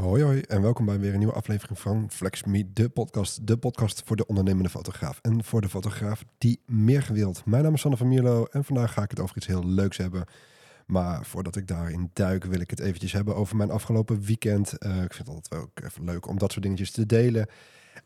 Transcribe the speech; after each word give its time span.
Hoi 0.00 0.22
hoi 0.22 0.40
en 0.40 0.62
welkom 0.62 0.86
bij 0.86 0.98
weer 0.98 1.12
een 1.12 1.18
nieuwe 1.18 1.34
aflevering 1.34 1.78
van 1.78 2.10
Flex 2.10 2.44
Me, 2.44 2.72
de 2.72 2.88
podcast. 2.88 3.46
De 3.46 3.56
podcast 3.56 4.02
voor 4.04 4.16
de 4.16 4.26
ondernemende 4.26 4.68
fotograaf 4.68 5.18
en 5.22 5.44
voor 5.44 5.60
de 5.60 5.68
fotograaf 5.68 6.24
die 6.38 6.60
meer 6.66 7.02
gewild. 7.02 7.44
Mijn 7.44 7.62
naam 7.62 7.74
is 7.74 7.80
Sanne 7.80 7.96
van 7.96 8.08
Mierlo 8.08 8.44
en 8.44 8.64
vandaag 8.64 8.92
ga 8.92 9.02
ik 9.02 9.10
het 9.10 9.20
over 9.20 9.36
iets 9.36 9.46
heel 9.46 9.66
leuks 9.66 9.96
hebben. 9.96 10.24
Maar 10.86 11.24
voordat 11.24 11.56
ik 11.56 11.66
daarin 11.66 12.10
duik 12.12 12.44
wil 12.44 12.60
ik 12.60 12.70
het 12.70 12.80
eventjes 12.80 13.12
hebben 13.12 13.36
over 13.36 13.56
mijn 13.56 13.70
afgelopen 13.70 14.20
weekend. 14.20 14.78
Eh, 14.78 15.02
ik 15.02 15.14
vind 15.14 15.28
het 15.28 15.36
altijd 15.36 15.48
wel 15.48 15.86
even 15.86 16.04
leuk 16.04 16.28
om 16.28 16.38
dat 16.38 16.52
soort 16.52 16.64
dingetjes 16.64 16.90
te 16.90 17.06
delen. 17.06 17.46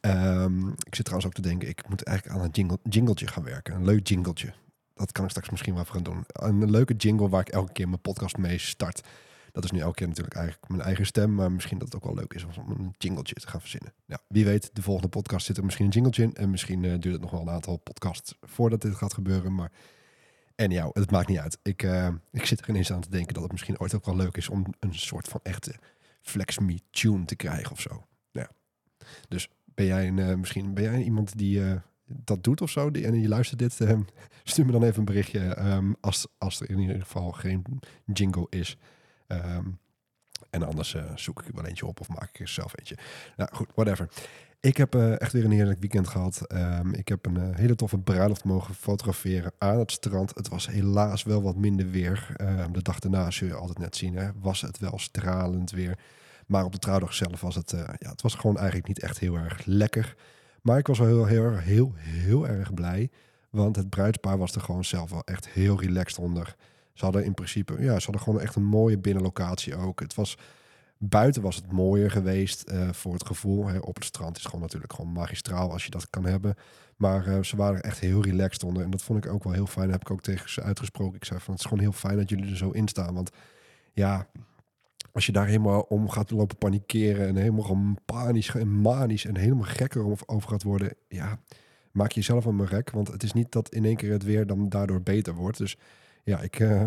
Ehm, 0.00 0.68
ik 0.68 0.95
zit 0.95 1.05
trouwens 1.05 1.27
ook 1.27 1.34
te 1.34 1.48
denken, 1.48 1.68
ik 1.68 1.89
moet 1.89 2.03
eigenlijk 2.03 2.39
aan 2.39 2.45
een 2.45 2.50
jingle, 2.50 2.79
jingletje 2.82 3.27
gaan 3.27 3.45
werken. 3.45 3.75
Een 3.75 3.84
leuk 3.84 4.09
jingletje. 4.09 4.53
Dat 4.95 5.12
kan 5.12 5.25
ik 5.25 5.30
straks 5.30 5.50
misschien 5.50 5.75
wel 5.75 5.84
gaan 5.84 6.03
doen. 6.03 6.25
Een 6.27 6.71
leuke 6.71 6.95
jingle 6.95 7.29
waar 7.29 7.41
ik 7.41 7.48
elke 7.48 7.73
keer 7.73 7.89
mijn 7.89 8.00
podcast 8.00 8.37
mee 8.37 8.59
start. 8.59 9.03
Dat 9.57 9.64
is 9.64 9.70
nu 9.70 9.80
elke 9.80 9.95
keer 9.95 10.09
natuurlijk 10.09 10.36
eigenlijk 10.36 10.68
mijn 10.68 10.82
eigen 10.82 11.07
stem. 11.07 11.34
Maar 11.34 11.52
misschien 11.52 11.79
dat 11.79 11.93
het 11.93 11.96
ook 11.96 12.04
wel 12.04 12.14
leuk 12.14 12.34
is 12.34 12.45
om 12.45 12.70
een 12.79 12.94
jingletje 12.99 13.35
te 13.35 13.49
gaan 13.49 13.61
verzinnen. 13.61 13.93
Ja, 14.07 14.18
wie 14.29 14.44
weet, 14.44 14.71
de 14.72 14.82
volgende 14.82 15.08
podcast 15.08 15.46
zit 15.46 15.57
er 15.57 15.64
misschien 15.64 15.85
een 15.85 15.93
jingletje 15.93 16.22
in. 16.22 16.35
En 16.35 16.50
misschien 16.50 16.82
uh, 16.82 16.90
duurt 16.90 17.14
het 17.14 17.21
nog 17.21 17.30
wel 17.30 17.40
een 17.40 17.50
aantal 17.50 17.77
podcasts 17.77 18.35
voordat 18.43 18.82
dit 18.82 18.94
gaat 18.94 19.14
gebeuren. 19.14 19.54
Maar 19.54 19.72
en 20.54 20.71
ja, 20.71 20.90
het 20.93 21.11
maakt 21.11 21.29
niet 21.29 21.39
uit. 21.39 21.58
Ik, 21.63 21.82
uh, 21.82 22.08
ik 22.32 22.46
zit 22.46 22.61
er 22.61 22.68
ineens 22.68 22.93
aan 22.93 23.00
te 23.00 23.11
denken 23.11 23.35
dat 23.35 23.43
het 23.43 23.53
misschien 23.53 23.80
ooit 23.80 23.94
ook 23.94 24.07
wel 24.07 24.16
leuk 24.16 24.36
is 24.36 24.49
om 24.49 24.66
een 24.80 24.94
soort 24.94 25.29
van 25.29 25.40
echte 25.43 25.75
Flex 26.22 26.58
Me 26.58 26.80
tune 26.91 27.25
te 27.25 27.36
krijgen 27.36 27.72
of 27.72 27.80
zo. 27.80 28.07
Ja. 28.30 28.50
Dus 29.29 29.49
ben 29.64 29.86
jij 29.86 30.08
een, 30.08 30.16
uh, 30.16 30.35
misschien 30.35 30.75
ben 30.75 30.85
jij 30.85 31.02
iemand 31.02 31.38
die 31.38 31.63
dat 32.06 32.44
doet 32.44 32.61
of 32.61 32.70
zo, 32.70 32.91
die, 32.91 33.06
en 33.06 33.20
je 33.20 33.28
luistert 33.28 33.58
dit, 33.58 33.72
stuur 34.44 34.66
me 34.66 34.72
dan 34.72 34.83
even 34.83 34.98
een 34.98 35.05
berichtje 35.05 35.58
um, 35.58 35.97
als, 36.00 36.27
als 36.38 36.61
er 36.61 36.70
in 36.70 36.78
ieder 36.78 37.00
geval 37.00 37.33
geen 37.33 37.64
jingle 38.05 38.47
is. 38.50 38.77
Um, 39.28 39.78
en 40.50 40.62
anders 40.62 40.94
uh, 40.94 41.03
zoek 41.14 41.42
ik 41.42 41.55
wel 41.55 41.64
eentje 41.64 41.86
op 41.86 42.00
of 42.00 42.08
maak 42.08 42.28
ik 42.28 42.41
er 42.41 42.48
zelf 42.48 42.78
eentje. 42.78 42.97
Nou 43.36 43.50
goed, 43.52 43.69
whatever. 43.75 44.08
Ik 44.61 44.77
heb 44.77 44.94
uh, 44.94 45.20
echt 45.20 45.32
weer 45.32 45.44
een 45.44 45.50
heerlijk 45.50 45.80
weekend 45.80 46.08
gehad. 46.08 46.52
Um, 46.52 46.94
ik 46.94 47.08
heb 47.08 47.27
een 47.27 47.38
uh, 47.38 47.56
hele 47.56 47.74
toffe 47.74 47.98
bruiloft 47.98 48.44
mogen 48.44 48.74
fotograferen 48.74 49.52
aan 49.58 49.78
het 49.78 49.92
strand. 49.92 50.34
Het 50.34 50.48
was 50.48 50.66
helaas 50.66 51.22
wel 51.22 51.42
wat 51.42 51.56
minder 51.56 51.91
weer. 51.91 52.36
Um, 52.41 52.72
de 52.72 52.82
dag 52.82 52.98
daarna, 52.98 53.30
zul 53.30 53.48
je 53.48 53.54
altijd 53.54 53.78
net 53.78 53.97
zien, 53.97 54.16
hè, 54.16 54.30
was 54.41 54.60
het 54.60 54.78
wel 54.78 54.98
stralend 54.98 55.70
weer. 55.70 55.98
Maar 56.47 56.64
op 56.64 56.72
de 56.72 56.78
trouwdag 56.78 57.14
zelf 57.14 57.41
was 57.41 57.54
het, 57.54 57.70
ja, 57.98 58.10
het 58.10 58.22
was 58.22 58.34
gewoon 58.34 58.56
eigenlijk 58.56 58.88
niet 58.88 59.00
echt 59.00 59.19
heel 59.19 59.36
erg 59.36 59.64
lekker. 59.64 60.16
Maar 60.62 60.78
ik 60.78 60.86
was 60.86 60.98
wel 60.98 61.08
heel, 61.08 61.27
heel, 61.27 61.56
heel, 61.56 61.92
heel, 61.94 61.94
heel 61.94 62.48
erg 62.48 62.74
blij. 62.74 63.10
Want 63.50 63.77
het 63.77 63.91
bruidspaar 63.91 64.38
was 64.38 64.54
er 64.54 64.60
gewoon 64.60 64.84
zelf 64.84 65.10
wel 65.10 65.24
echt 65.24 65.48
heel 65.48 65.80
relaxed 65.80 66.19
onder. 66.19 66.56
Ze 66.97 67.05
hadden 67.05 67.25
in 67.25 67.34
principe, 67.34 67.72
ja, 67.72 67.98
ze 67.98 68.05
hadden 68.05 68.22
gewoon 68.22 68.41
echt 68.41 68.55
een 68.55 68.64
mooie 68.64 68.98
binnenlocatie 68.98 69.77
ook. 69.77 70.00
Het 70.00 70.14
was, 70.14 70.39
buiten 70.98 71.42
was 71.42 71.56
het 71.56 71.72
mooier 71.72 72.11
geweest 72.11 72.70
uh, 72.70 72.92
voor 72.92 73.12
het 73.12 73.27
gevoel. 73.27 73.66
Hè. 73.66 73.78
Op 73.78 73.94
het 73.94 74.05
strand 74.05 74.36
is 74.36 74.44
gewoon 74.44 74.61
natuurlijk 74.61 74.92
gewoon 74.92 75.12
magistraal 75.12 75.72
als 75.72 75.84
je 75.84 75.91
dat 75.91 76.11
kan 76.11 76.25
hebben. 76.25 76.55
Maar 76.97 77.28
uh, 77.28 77.42
ze 77.42 77.56
waren 77.56 77.83
echt 77.83 77.98
heel 77.98 78.22
relaxed 78.22 78.64
onder. 78.64 78.83
En 78.83 78.91
dat 78.91 79.03
vond 79.03 79.25
ik 79.25 79.33
ook 79.33 79.44
wel 79.44 79.53
heel 79.53 79.66
fijn. 79.66 79.84
Dat 79.84 79.98
heb 79.98 80.08
ik 80.08 80.11
ook 80.11 80.20
tegen 80.20 80.50
ze 80.50 80.62
uitgesproken. 80.62 81.16
Ik 81.16 81.25
zei 81.25 81.41
van, 81.41 81.53
het 81.53 81.62
is 81.62 81.69
gewoon 81.69 81.83
heel 81.83 81.92
fijn 81.92 82.16
dat 82.16 82.28
jullie 82.28 82.50
er 82.50 82.56
zo 82.56 82.70
in 82.70 82.88
staan. 82.88 83.14
Want 83.14 83.31
ja, 83.92 84.28
als 85.12 85.27
je 85.27 85.33
daar 85.33 85.47
helemaal 85.47 85.81
om 85.81 86.08
gaat 86.08 86.31
lopen 86.31 86.56
panikeren... 86.56 87.27
en 87.27 87.36
helemaal 87.36 87.94
panisch 88.05 88.55
en 88.55 88.81
manisch 88.81 89.25
en 89.25 89.36
helemaal 89.36 89.64
gekker 89.64 90.27
over 90.27 90.48
gaat 90.48 90.62
worden... 90.62 90.94
ja, 91.08 91.38
maak 91.92 92.10
je 92.10 92.20
jezelf 92.20 92.44
een 92.44 92.66
rek. 92.66 92.91
Want 92.91 93.08
het 93.08 93.22
is 93.22 93.33
niet 93.33 93.53
dat 93.53 93.69
in 93.69 93.84
één 93.84 93.97
keer 93.97 94.12
het 94.12 94.25
weer 94.25 94.47
dan 94.47 94.69
daardoor 94.69 95.03
beter 95.03 95.34
wordt. 95.34 95.58
Dus 95.58 95.77
ja, 96.27 96.41
ik 96.41 96.58
uh, 96.58 96.84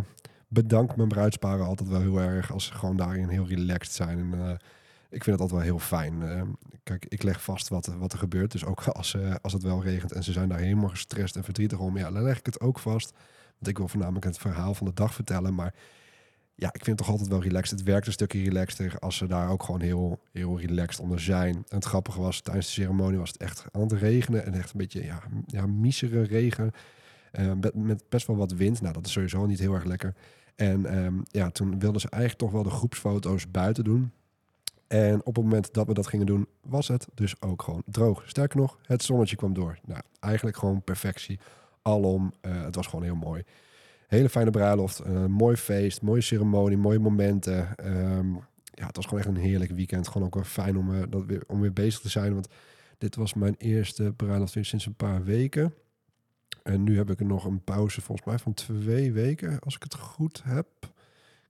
bedank 0.48 0.96
mijn 0.96 1.08
bruidsparen 1.08 1.66
altijd 1.66 1.90
wel 1.90 2.02
heel 2.02 2.20
erg 2.20 2.52
als 2.52 2.66
ze 2.66 2.74
gewoon 2.74 2.98
daarin 2.98 3.28
heel 3.28 3.48
relaxed 3.48 3.94
zijn. 3.94 4.20
En 4.20 4.40
uh, 4.40 4.50
ik 5.10 5.24
vind 5.24 5.26
het 5.26 5.40
altijd 5.40 5.52
wel 5.52 5.60
heel 5.60 5.80
fijn. 5.80 6.22
Uh, 6.22 6.42
kijk, 6.84 7.06
ik 7.10 7.24
leg 7.24 7.44
vast 7.44 7.68
wat, 7.68 7.86
wat 7.86 8.14
er 8.14 8.20
gebeurt. 8.20 8.52
Dus 8.52 8.66
ook 8.66 8.84
als, 8.84 9.18
als 9.42 9.54
het 9.54 9.64
wel 9.64 9.84
regent 9.84 10.12
en 10.12 10.24
ze 10.24 10.32
zijn 10.32 10.50
daar 10.50 10.60
helemaal 10.60 10.90
gestrest 10.90 11.36
en 11.36 11.44
verdrietig 11.44 11.80
om, 11.80 11.98
ja, 11.98 12.12
dan 12.12 12.24
leg 12.24 12.38
ik 12.38 12.46
het 12.46 12.60
ook 12.60 12.80
vast. 12.80 13.12
Want 13.54 13.68
ik 13.68 13.78
wil 13.78 13.88
voornamelijk 13.88 14.26
het 14.26 14.38
verhaal 14.38 14.74
van 14.74 14.88
de 14.88 14.94
dag 14.94 15.14
vertellen. 15.14 15.56
Maar 15.56 15.74
ja, 16.56 16.68
ik 16.68 16.84
vind 16.84 16.86
het 16.86 16.98
toch 16.98 17.10
altijd 17.10 17.30
wel 17.30 17.42
relaxed. 17.42 17.80
Het 17.80 17.88
werkt 17.88 18.08
een 18.08 18.14
stukje 18.14 18.44
relaxter 18.44 19.00
als 19.00 19.18
ze 19.18 19.28
daar 19.28 19.50
ook 19.50 19.64
gewoon 19.64 19.82
heel, 19.82 20.20
heel 20.32 20.60
relaxed 20.60 21.00
onder 21.00 21.20
zijn. 21.20 21.56
En 21.56 21.76
het 21.76 21.86
grappige 21.86 22.22
was, 22.22 22.42
tijdens 22.42 22.66
de 22.66 22.72
ceremonie 22.72 23.20
was 23.20 23.30
het 23.30 23.42
echt 23.42 23.66
aan 23.72 23.82
het 23.82 23.92
regenen. 23.92 24.46
En 24.46 24.54
echt 24.54 24.72
een 24.72 24.80
beetje, 24.80 25.04
ja, 25.04 25.22
ja 25.46 25.66
regen. 26.24 26.72
Uh, 27.40 27.52
met, 27.74 28.04
best 28.10 28.28
wel 28.28 28.36
wat 28.36 28.52
wind. 28.52 28.82
Nou, 28.82 28.94
dat 28.94 29.06
is 29.06 29.12
sowieso 29.12 29.46
niet 29.46 29.60
heel 29.60 29.74
erg 29.74 29.84
lekker. 29.84 30.14
En 30.56 30.98
um, 31.06 31.24
ja, 31.28 31.50
toen 31.50 31.80
wilden 31.80 32.02
ze 32.02 32.10
eigenlijk 32.10 32.42
toch 32.42 32.52
wel 32.52 32.64
de 32.64 32.78
groepsfoto's 32.78 33.52
buiten 33.52 33.84
doen. 33.84 34.12
En 34.88 35.20
op 35.26 35.36
het 35.36 35.44
moment 35.44 35.74
dat 35.74 35.88
we 35.88 35.94
dat 35.94 36.08
gingen 36.08 36.26
doen, 36.26 36.48
was 36.62 36.88
het 36.88 37.08
dus 37.14 37.42
ook 37.42 37.62
gewoon 37.62 37.84
droog. 37.86 38.24
Sterker 38.26 38.60
nog, 38.60 38.78
het 38.82 39.04
zonnetje 39.04 39.36
kwam 39.36 39.54
door. 39.54 39.80
Nou, 39.86 40.02
eigenlijk 40.20 40.58
gewoon 40.58 40.82
perfectie. 40.82 41.40
Alom, 41.82 42.34
uh, 42.42 42.64
het 42.64 42.76
was 42.76 42.88
gewoon 42.88 43.06
heel 43.06 43.16
mooi. 43.16 43.44
Hele 44.08 44.30
fijne 44.30 44.50
bruiloft, 44.50 45.02
uh, 45.08 45.26
mooi 45.26 45.56
feest, 45.56 46.02
mooie 46.02 46.22
ceremonie, 46.22 46.78
mooie 46.78 47.00
momenten. 47.00 47.76
Um, 47.86 48.40
ja, 48.64 48.86
het 48.86 48.96
was 48.96 49.06
gewoon 49.06 49.20
echt 49.20 49.30
een 49.30 49.36
heerlijk 49.36 49.72
weekend. 49.72 50.08
Gewoon 50.08 50.28
ook 50.28 50.34
wel 50.34 50.44
fijn 50.44 50.78
om, 50.78 50.92
uh, 50.92 51.04
dat 51.10 51.26
weer, 51.26 51.44
om 51.48 51.62
weer 51.62 51.74
bezig 51.74 52.02
te 52.02 52.10
zijn. 52.10 52.34
Want 52.34 52.48
dit 52.98 53.16
was 53.16 53.34
mijn 53.34 53.56
eerste 53.58 54.14
bruiloft 54.16 54.58
sinds 54.62 54.86
een 54.86 54.94
paar 54.94 55.24
weken. 55.24 55.74
En 56.64 56.84
nu 56.84 56.98
heb 56.98 57.10
ik 57.10 57.20
er 57.20 57.26
nog 57.26 57.46
een 57.46 57.64
pauze 57.64 58.02
volgens 58.02 58.28
mij 58.28 58.38
van 58.38 58.54
twee 58.54 59.12
weken, 59.12 59.60
als 59.60 59.76
ik 59.76 59.84
het 59.84 59.96
goed 59.96 60.42
heb. 60.44 60.68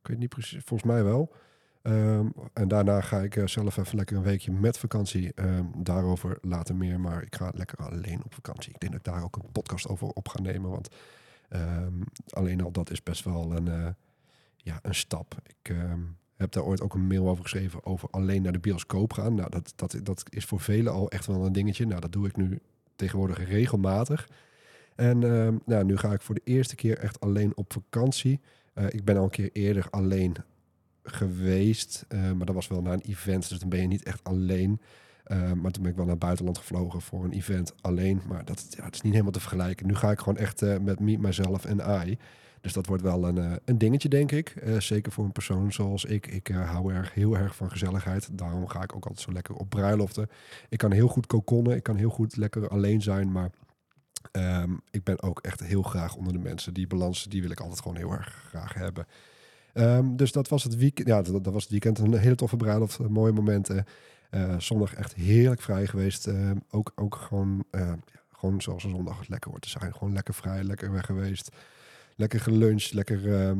Ik 0.01 0.07
weet 0.07 0.17
niet 0.17 0.29
precies, 0.29 0.63
volgens 0.65 0.91
mij 0.91 1.03
wel. 1.03 1.33
Um, 1.83 2.33
en 2.53 2.67
daarna 2.67 3.01
ga 3.01 3.19
ik 3.19 3.35
uh, 3.35 3.47
zelf 3.47 3.77
even 3.77 3.97
lekker 3.97 4.17
een 4.17 4.23
weekje 4.23 4.51
met 4.51 4.77
vakantie. 4.77 5.31
Um, 5.35 5.71
daarover 5.77 6.37
later 6.41 6.75
meer, 6.75 6.99
maar 6.99 7.23
ik 7.23 7.35
ga 7.35 7.51
lekker 7.53 7.77
alleen 7.77 8.23
op 8.23 8.33
vakantie. 8.33 8.73
Ik 8.73 8.79
denk 8.79 8.91
dat 8.91 9.05
ik 9.05 9.13
daar 9.13 9.23
ook 9.23 9.35
een 9.35 9.51
podcast 9.51 9.87
over 9.87 10.07
op 10.07 10.27
ga 10.27 10.41
nemen, 10.41 10.69
want 10.69 10.89
um, 11.49 12.03
alleen 12.29 12.61
al 12.61 12.71
dat 12.71 12.91
is 12.91 13.03
best 13.03 13.23
wel 13.23 13.55
een, 13.55 13.65
uh, 13.65 13.87
ja, 14.57 14.79
een 14.81 14.95
stap. 14.95 15.35
Ik 15.45 15.75
heb 16.35 16.51
daar 16.51 16.63
ooit 16.63 16.81
ook 16.81 16.93
een 16.93 17.07
mail 17.07 17.29
over 17.29 17.43
geschreven 17.43 17.85
over 17.85 18.09
alleen 18.09 18.41
naar 18.41 18.51
de 18.51 18.59
bioscoop 18.59 19.13
gaan. 19.13 19.35
Nou, 19.35 19.49
dat, 19.49 19.73
dat, 19.75 19.99
dat 20.03 20.23
is 20.29 20.45
voor 20.45 20.59
velen 20.59 20.93
al 20.93 21.09
echt 21.09 21.25
wel 21.25 21.45
een 21.45 21.53
dingetje. 21.53 21.85
Nou, 21.85 22.01
dat 22.01 22.11
doe 22.11 22.27
ik 22.27 22.35
nu 22.35 22.59
tegenwoordig 22.95 23.47
regelmatig. 23.47 24.29
En 24.99 25.21
uh, 25.21 25.47
nou, 25.65 25.85
nu 25.85 25.97
ga 25.97 26.13
ik 26.13 26.21
voor 26.21 26.35
de 26.35 26.41
eerste 26.43 26.75
keer 26.75 26.97
echt 26.97 27.19
alleen 27.19 27.51
op 27.55 27.73
vakantie. 27.73 28.39
Uh, 28.75 28.85
ik 28.89 29.03
ben 29.03 29.17
al 29.17 29.23
een 29.23 29.29
keer 29.29 29.49
eerder 29.53 29.87
alleen 29.89 30.35
geweest, 31.03 32.05
uh, 32.09 32.31
maar 32.31 32.45
dat 32.45 32.55
was 32.55 32.67
wel 32.67 32.81
naar 32.81 32.93
een 32.93 33.05
event, 33.05 33.49
dus 33.49 33.59
dan 33.59 33.69
ben 33.69 33.81
je 33.81 33.87
niet 33.87 34.03
echt 34.03 34.23
alleen. 34.23 34.81
Uh, 35.27 35.51
maar 35.51 35.71
toen 35.71 35.81
ben 35.81 35.91
ik 35.91 35.97
wel 35.97 36.05
naar 36.05 36.15
het 36.15 36.23
buitenland 36.23 36.57
gevlogen 36.57 37.01
voor 37.01 37.23
een 37.23 37.31
event 37.31 37.73
alleen. 37.81 38.21
Maar 38.27 38.45
dat, 38.45 38.67
ja, 38.69 38.91
is 38.91 39.01
niet 39.01 39.11
helemaal 39.11 39.31
te 39.31 39.39
vergelijken. 39.39 39.87
Nu 39.87 39.95
ga 39.95 40.11
ik 40.11 40.19
gewoon 40.19 40.37
echt 40.37 40.61
met 40.81 40.99
me, 40.99 41.17
mijzelf 41.17 41.65
en 41.65 41.83
AI. 41.83 42.17
Dus 42.61 42.73
dat 42.73 42.85
wordt 42.85 43.03
wel 43.03 43.27
een, 43.27 43.59
een 43.65 43.77
dingetje, 43.77 44.09
denk 44.09 44.31
ik. 44.31 44.53
zeker 44.77 45.11
voor 45.11 45.25
een 45.25 45.31
persoon 45.31 45.71
zoals 45.71 46.05
ik. 46.05 46.27
Ik 46.27 46.47
hou 46.47 46.93
erg, 46.93 47.13
heel 47.13 47.37
erg 47.37 47.55
van 47.55 47.71
gezelligheid. 47.71 48.29
Daarom 48.37 48.67
ga 48.67 48.83
ik 48.83 48.95
ook 48.95 49.03
altijd 49.03 49.21
zo 49.21 49.31
lekker 49.31 49.55
op 49.55 49.69
bruiloften. 49.69 50.29
Ik 50.69 50.77
kan 50.77 50.91
heel 50.91 51.07
goed 51.07 51.25
kokonnen. 51.25 51.75
Ik 51.75 51.83
kan 51.83 51.95
heel 51.95 52.09
goed 52.09 52.35
lekker 52.35 52.67
alleen 52.67 53.01
zijn. 53.01 53.31
Maar 53.31 53.49
Um, 54.31 54.81
ik 54.91 55.03
ben 55.03 55.21
ook 55.21 55.39
echt 55.39 55.59
heel 55.59 55.81
graag 55.81 56.15
onder 56.15 56.33
de 56.33 56.39
mensen. 56.39 56.73
Die 56.73 56.87
balans, 56.87 57.23
die 57.23 57.41
wil 57.41 57.51
ik 57.51 57.59
altijd 57.59 57.81
gewoon 57.81 57.97
heel 57.97 58.11
erg 58.11 58.45
graag 58.47 58.73
hebben. 58.73 59.07
Um, 59.73 60.15
dus 60.15 60.31
dat 60.31 60.47
was 60.47 60.63
het 60.63 60.75
weekend. 60.75 61.07
Ja, 61.07 61.21
dat, 61.21 61.45
was 61.45 61.63
het 61.63 61.71
weekend. 61.71 61.99
Een 61.99 62.17
hele 62.17 62.35
toffe 62.35 62.55
bruiloft. 62.55 62.99
Mooie 62.99 63.31
momenten. 63.31 63.85
Uh, 64.31 64.59
zondag 64.59 64.93
echt 64.93 65.13
heerlijk 65.13 65.61
vrij 65.61 65.87
geweest. 65.87 66.27
Uh, 66.27 66.51
ook, 66.71 66.91
ook 66.95 67.15
gewoon, 67.15 67.63
ja, 67.71 67.97
gewoon 68.31 68.61
zoals 68.61 68.83
een 68.83 68.89
zondag 68.89 69.27
lekker 69.27 69.51
hoort 69.51 69.61
te 69.61 69.69
zijn. 69.69 69.93
Gewoon 69.93 70.13
lekker 70.13 70.33
vrij, 70.33 70.63
lekker 70.63 70.91
weg 70.91 71.05
geweest. 71.05 71.49
Lekker 72.15 72.39
geluncht, 72.39 72.93
lekker, 72.93 73.55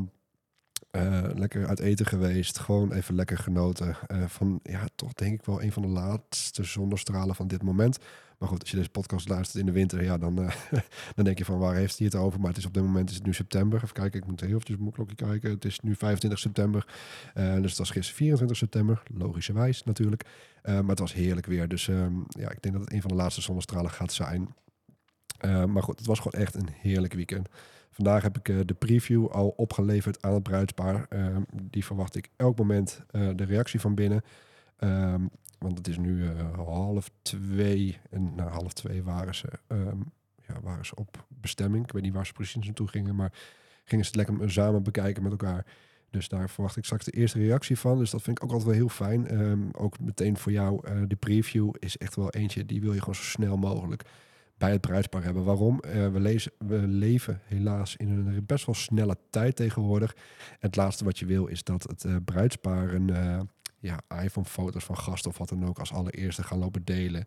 lekker 1.36 1.68
uit 1.68 1.80
eten 1.80 2.06
geweest. 2.06 2.60
Gewoon 2.60 2.92
even 2.92 3.16
lekker 3.16 3.38
genoten 3.38 3.98
van, 4.28 4.60
ja, 4.64 4.88
toch 4.96 5.14
denk 5.14 5.34
ik 5.34 5.46
wel 5.46 5.62
een 5.62 5.72
van 5.72 5.82
de 5.82 5.88
laatste 5.88 6.64
zonnestralen 6.64 7.36
van 7.36 7.48
dit 7.48 7.64
moment. 7.64 8.00
Maar 8.40 8.50
goed, 8.50 8.62
als 8.62 8.70
je 8.70 8.78
deze 8.78 8.90
podcast 8.90 9.30
luistert 9.30 9.60
in 9.60 9.66
de 9.66 9.72
winter, 9.72 10.04
ja, 10.04 10.18
dan, 10.18 10.40
uh, 10.40 10.52
dan 11.16 11.26
denk 11.26 11.38
je 11.38 11.46
van 11.46 11.60
waar 11.60 11.76
heeft 11.76 11.98
hij 11.98 12.08
het 12.08 12.16
over? 12.16 12.40
Maar 12.40 12.50
het 12.50 12.58
is 12.58 12.66
op 12.66 12.74
dit 12.74 12.84
moment 12.84 13.10
is 13.10 13.16
het 13.16 13.26
nu 13.26 13.34
september. 13.34 13.84
Even 13.84 13.94
kijken, 13.94 14.20
ik 14.20 14.28
moet 14.28 14.40
heel 14.40 14.50
eventjes 14.50 14.76
op 14.76 14.82
mijn 14.82 14.94
klokje 14.94 15.16
kijken. 15.16 15.50
Het 15.50 15.66
is 15.66 15.80
nu 15.80 15.96
25 15.96 16.40
september. 16.40 16.86
Dus 17.34 17.70
het 17.70 17.78
was 17.78 17.90
gisteren 17.90 18.18
24 18.18 18.58
september. 18.58 19.04
Logischerwijs 19.14 19.84
natuurlijk. 19.84 20.24
Maar 20.64 20.86
het 20.86 21.00
was 21.00 21.14
heerlijk 21.14 21.46
weer. 21.46 21.68
Dus 21.68 21.88
um, 21.88 22.26
ja, 22.28 22.50
ik 22.50 22.62
denk 22.62 22.76
dat 22.76 22.84
het 22.84 22.94
een 22.94 23.02
van 23.02 23.10
de 23.10 23.16
laatste 23.16 23.42
zonnestralen 23.42 23.92
gaat 23.92 24.14
zijn. 24.14 24.56
maar 25.42 25.84
goed, 25.84 25.98
het 25.98 26.08
was 26.08 26.20
gewoon 26.20 26.42
echt 26.42 26.56
een 26.56 26.70
heerlijk 26.82 27.14
weekend. 27.14 27.50
Vandaag 28.00 28.22
heb 28.24 28.38
ik 28.38 28.68
de 28.68 28.74
preview 28.74 29.28
al 29.28 29.48
opgeleverd 29.48 30.22
aan 30.22 30.34
het 30.34 30.44
bruidspaar. 30.44 31.06
Ehm, 31.10 31.42
die 31.64 31.86
verwacht 31.86 32.16
ik 32.16 32.30
elk 32.36 32.58
moment 32.58 33.02
de 33.12 33.44
reactie 33.44 33.80
van 33.80 33.96
binnen. 33.96 34.22
Um, 34.80 35.30
want 35.58 35.78
het 35.78 35.88
is 35.88 35.98
nu 35.98 36.24
uh, 36.24 36.54
half 36.56 37.12
twee. 37.22 37.98
En 38.10 38.36
na 38.36 38.48
half 38.48 38.74
twee 38.74 39.04
waren 39.04 39.36
ze, 39.36 39.48
um, 39.68 40.12
ja, 40.48 40.62
waren 40.62 40.86
ze 40.86 40.96
op 40.96 41.26
bestemming. 41.28 41.84
Ik 41.84 41.92
weet 41.92 42.04
niet 42.04 42.14
waar 42.14 42.26
ze 42.26 42.34
precies 42.34 42.66
naartoe 42.66 42.88
gingen. 42.88 43.16
Maar 43.16 43.34
gingen 43.84 44.06
ze 44.06 44.12
het 44.18 44.28
lekker 44.28 44.52
samen 44.52 44.84
bekijken 44.84 45.24
met 45.24 45.32
elkaar. 45.32 45.66
Dus 46.10 46.30
daar 46.30 46.50
verwacht 46.50 46.78
ik 46.78 46.86
straks 46.86 47.06
de 47.06 47.12
eerste 47.12 47.40
reactie 47.40 47.80
van. 47.80 47.98
Dus 47.98 48.10
dat 48.10 48.22
vind 48.22 48.38
ik 48.38 48.44
ook 48.44 48.52
altijd 48.52 48.70
wel 48.70 48.78
heel 48.80 48.90
fijn. 48.90 49.28
Ehm, 49.28 49.70
ook 49.72 50.00
meteen 50.00 50.38
voor 50.38 50.52
jou, 50.52 50.82
de 51.08 51.16
preview 51.16 51.72
is 51.80 51.98
echt 51.98 52.16
wel 52.16 52.30
eentje, 52.30 52.66
die 52.66 52.82
wil 52.82 52.94
je 52.94 53.00
gewoon 53.00 53.16
zo 53.16 53.24
snel 53.24 53.58
mogelijk 53.58 54.04
bij 54.60 54.72
het 54.72 54.82
bruidspaar 54.82 55.24
hebben. 55.24 55.44
Waarom? 55.44 55.82
Uh, 55.86 56.08
we, 56.08 56.20
lezen, 56.20 56.52
leven 56.98 57.42
helaas 57.44 57.96
in 57.96 58.10
een 58.10 58.46
best 58.46 58.66
wel 58.66 58.76
snelle 58.76 59.18
tijd 59.30 59.56
tegenwoordig. 59.56 60.14
En 60.50 60.58
het 60.60 60.76
laatste 60.76 61.04
wat 61.04 61.20
je 61.20 61.26
wil 61.26 61.46
is 61.48 61.64
dat 61.64 61.84
het 61.84 62.04
uh, 62.04 62.16
bruidspaar 62.26 62.94
een 62.94 63.12
ja, 63.80 64.02
iPhone-foto's 64.24 64.84
van 64.84 64.98
gasten 64.98 65.32
of 65.32 65.38
wat 65.38 65.50
dan 65.50 65.66
ook 65.66 65.80
als 65.80 65.94
allereerste 65.94 66.44
gaan 66.44 66.60
lopen 66.60 66.84
delen. 66.84 67.26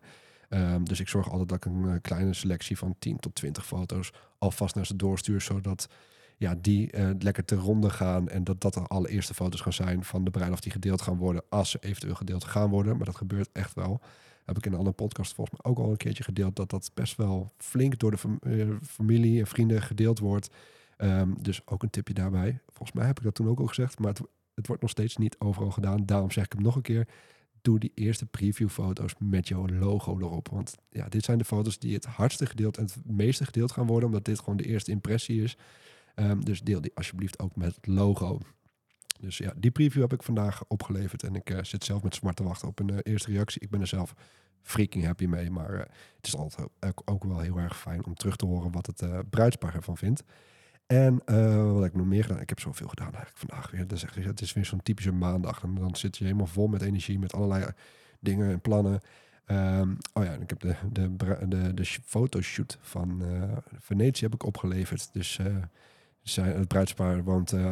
Um, 0.49 0.83
dus 0.83 0.99
ik 0.99 1.07
zorg 1.07 1.29
altijd 1.29 1.49
dat 1.49 1.57
ik 1.57 1.65
een 1.65 2.01
kleine 2.01 2.33
selectie 2.33 2.77
van 2.77 2.95
10 2.99 3.19
tot 3.19 3.35
20 3.35 3.65
foto's 3.65 4.11
alvast 4.37 4.75
naar 4.75 4.85
ze 4.85 4.95
doorstuur, 4.95 5.41
zodat 5.41 5.87
ja, 6.37 6.55
die 6.61 6.89
lekker 7.19 7.45
te 7.45 7.55
ronde 7.55 7.89
gaan. 7.89 8.29
En 8.29 8.43
dat 8.43 8.61
dat 8.61 8.73
de 8.73 8.79
allereerste 8.79 9.33
foto's 9.33 9.61
gaan 9.61 9.73
zijn 9.73 10.03
van 10.03 10.23
de 10.23 10.31
bruiloft 10.31 10.63
die 10.63 10.71
gedeeld 10.71 11.01
gaan 11.01 11.17
worden. 11.17 11.43
Als 11.49 11.69
ze 11.69 11.77
eventueel 11.81 12.15
gedeeld 12.15 12.43
gaan 12.43 12.69
worden. 12.69 12.97
Maar 12.97 13.05
dat 13.05 13.15
gebeurt 13.15 13.49
echt 13.51 13.73
wel. 13.73 14.01
Heb 14.45 14.57
ik 14.57 14.65
in 14.65 14.71
een 14.71 14.77
andere 14.77 14.95
podcast 14.95 15.33
volgens 15.33 15.61
mij 15.61 15.71
ook 15.71 15.79
al 15.79 15.89
een 15.91 15.97
keertje 15.97 16.23
gedeeld. 16.23 16.55
Dat 16.55 16.69
dat 16.69 16.91
best 16.93 17.15
wel 17.15 17.51
flink 17.57 17.99
door 17.99 18.11
de 18.11 18.37
uh, 18.41 18.75
familie 18.81 19.39
en 19.39 19.47
vrienden 19.47 19.81
gedeeld 19.81 20.19
wordt. 20.19 20.49
Um, 20.97 21.35
dus 21.41 21.67
ook 21.67 21.83
een 21.83 21.89
tipje 21.89 22.13
daarbij. 22.13 22.59
Volgens 22.65 22.91
mij 22.91 23.05
heb 23.05 23.17
ik 23.17 23.23
dat 23.23 23.35
toen 23.35 23.47
ook 23.47 23.59
al 23.59 23.67
gezegd. 23.67 23.99
Maar 23.99 24.09
het, 24.09 24.21
het 24.53 24.67
wordt 24.67 24.81
nog 24.81 24.91
steeds 24.91 25.17
niet 25.17 25.35
overal 25.39 25.71
gedaan. 25.71 26.05
Daarom 26.05 26.31
zeg 26.31 26.45
ik 26.45 26.53
hem 26.53 26.61
nog 26.61 26.75
een 26.75 26.81
keer 26.81 27.07
doe 27.63 27.79
die 27.79 27.91
eerste 27.95 28.25
previewfoto's 28.25 29.13
met 29.19 29.47
jouw 29.47 29.67
logo 29.67 30.19
erop. 30.19 30.49
Want 30.49 30.75
ja, 30.89 31.09
dit 31.09 31.23
zijn 31.23 31.37
de 31.37 31.45
foto's 31.45 31.79
die 31.79 31.93
het 31.93 32.05
hardste 32.05 32.45
gedeeld 32.45 32.77
en 32.77 32.83
het 32.83 32.97
meeste 33.05 33.45
gedeeld 33.45 33.71
gaan 33.71 33.87
worden, 33.87 34.09
omdat 34.09 34.25
dit 34.25 34.39
gewoon 34.39 34.57
de 34.57 34.65
eerste 34.65 34.91
impressie 34.91 35.43
is. 35.43 35.57
Um, 36.15 36.45
dus 36.45 36.61
deel 36.61 36.81
die 36.81 36.91
alsjeblieft 36.95 37.39
ook 37.39 37.55
met 37.55 37.75
het 37.75 37.87
logo. 37.87 38.39
Dus 39.23 39.37
ja, 39.37 39.53
die 39.55 39.71
preview 39.71 40.01
heb 40.01 40.13
ik 40.13 40.23
vandaag 40.23 40.63
opgeleverd. 40.67 41.23
En 41.23 41.35
ik 41.35 41.49
uh, 41.49 41.57
zit 41.61 41.83
zelf 41.83 42.03
met 42.03 42.15
smart 42.15 42.35
te 42.35 42.43
wachten 42.43 42.67
op 42.67 42.79
een 42.79 42.91
uh, 42.91 42.97
eerste 43.03 43.31
reactie. 43.31 43.61
Ik 43.61 43.69
ben 43.69 43.81
er 43.81 43.87
zelf 43.87 44.13
freaking 44.61 45.05
happy 45.05 45.25
mee. 45.25 45.51
Maar 45.51 45.73
uh, 45.73 45.79
het 46.15 46.27
is 46.27 46.35
altijd 46.35 46.67
ook, 47.05 47.23
wel 47.23 47.39
heel 47.39 47.57
erg 47.57 47.79
fijn 47.79 48.05
om 48.05 48.13
terug 48.13 48.35
te 48.35 48.45
horen 48.45 48.71
wat 48.71 48.85
het 48.85 49.29
bruidspaar 49.29 49.75
ervan 49.75 49.97
vindt. 49.97 50.23
En 50.85 51.21
wat 51.73 51.81
heb 51.81 51.91
ik 51.91 51.97
nog 51.97 52.05
meer 52.05 52.23
gedaan? 52.23 52.39
Ik 52.39 52.49
heb 52.49 52.59
zoveel 52.59 52.87
gedaan 52.87 53.13
eigenlijk 53.13 53.37
vandaag 53.37 53.71
weer. 53.71 53.85
Echt, 53.91 54.15
het 54.15 54.41
is 54.41 54.53
weer 54.53 54.65
zo'n 54.65 54.83
typische 54.83 55.11
maandag. 55.11 55.63
En 55.63 55.75
dan 55.75 55.95
zit 55.95 56.17
je 56.17 56.23
helemaal 56.23 56.45
vol 56.45 56.67
met 56.67 56.81
energie, 56.81 57.19
met 57.19 57.33
allerlei 57.33 57.65
dingen 58.19 58.51
en 58.51 58.61
plannen. 58.61 58.99
Um, 59.47 59.97
oh 60.13 60.23
ja, 60.23 60.31
ik 60.33 60.49
heb 60.49 60.59
de, 60.59 60.75
de, 60.91 61.15
de, 61.47 61.73
de 61.73 61.85
fotoshoot 61.85 62.77
van 62.81 63.23
Venetië 63.79 64.23
heb 64.23 64.33
ik 64.33 64.43
opgeleverd. 64.43 65.13
Dus 65.13 65.39
zijn, 66.21 66.57
het 66.57 66.67
bruidspaar 66.67 67.23
woont 67.23 67.53
uh, 67.53 67.71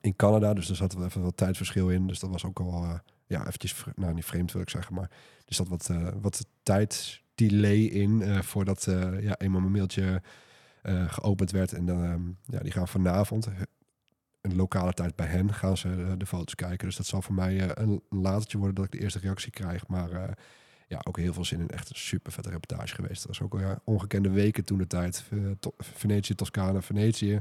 in 0.00 0.16
Canada, 0.16 0.54
dus 0.54 0.68
er 0.68 0.76
zat 0.76 0.94
wel 0.94 1.04
even 1.04 1.22
wat 1.22 1.36
tijdverschil 1.36 1.90
in. 1.90 2.06
Dus 2.06 2.18
dat 2.18 2.30
was 2.30 2.44
ook 2.44 2.60
al, 2.60 2.84
uh, 2.84 2.98
ja, 3.26 3.46
eventjes, 3.46 3.84
nou 3.94 4.14
niet 4.14 4.24
vreemd 4.24 4.52
wil 4.52 4.62
ik 4.62 4.70
zeggen, 4.70 4.94
maar 4.94 5.10
er 5.46 5.54
zat 5.54 5.68
wat, 5.68 5.88
uh, 5.90 6.08
wat 6.20 6.46
tijddelay 6.62 7.78
in 7.78 8.42
voordat 8.42 8.84
ja, 9.20 9.38
eenmaal 9.38 9.60
mijn 9.60 9.72
mailtje 9.72 10.22
geopend 11.06 11.50
werd. 11.50 11.72
En 11.72 11.86
dan, 11.86 12.04
ehm, 12.04 12.22
ja, 12.44 12.58
die 12.62 12.72
gaan 12.72 12.88
vanavond, 12.88 13.48
een 14.40 14.56
lokale 14.56 14.92
tijd 14.92 15.16
bij 15.16 15.26
hen, 15.26 15.54
gaan 15.54 15.76
ze 15.76 16.14
de 16.18 16.26
foto's 16.26 16.54
kijken. 16.54 16.86
Dus 16.86 16.96
dat 16.96 17.06
zal 17.06 17.22
voor 17.22 17.34
mij 17.34 17.78
een 17.78 18.02
latertje 18.10 18.58
worden 18.58 18.76
dat 18.76 18.84
ik 18.84 18.90
de 18.90 19.00
eerste 19.00 19.18
reactie 19.18 19.50
krijg. 19.50 19.86
Maar 19.86 20.36
ja, 20.88 21.00
ook 21.02 21.18
heel 21.18 21.32
veel 21.32 21.44
zin 21.44 21.60
in. 21.60 21.68
Echt 21.68 21.88
een 21.88 21.96
super 21.96 22.32
vette 22.32 22.50
reportage 22.50 22.94
geweest. 22.94 23.26
Dat 23.26 23.38
was 23.38 23.40
ook 23.40 23.60
ja, 23.60 23.80
ongekende 23.84 24.30
weken 24.30 24.64
toen 24.64 24.78
de 24.78 24.86
tijd. 24.86 25.24
Venetië, 25.78 26.34
Toscane, 26.34 26.82
Venetië. 26.82 27.40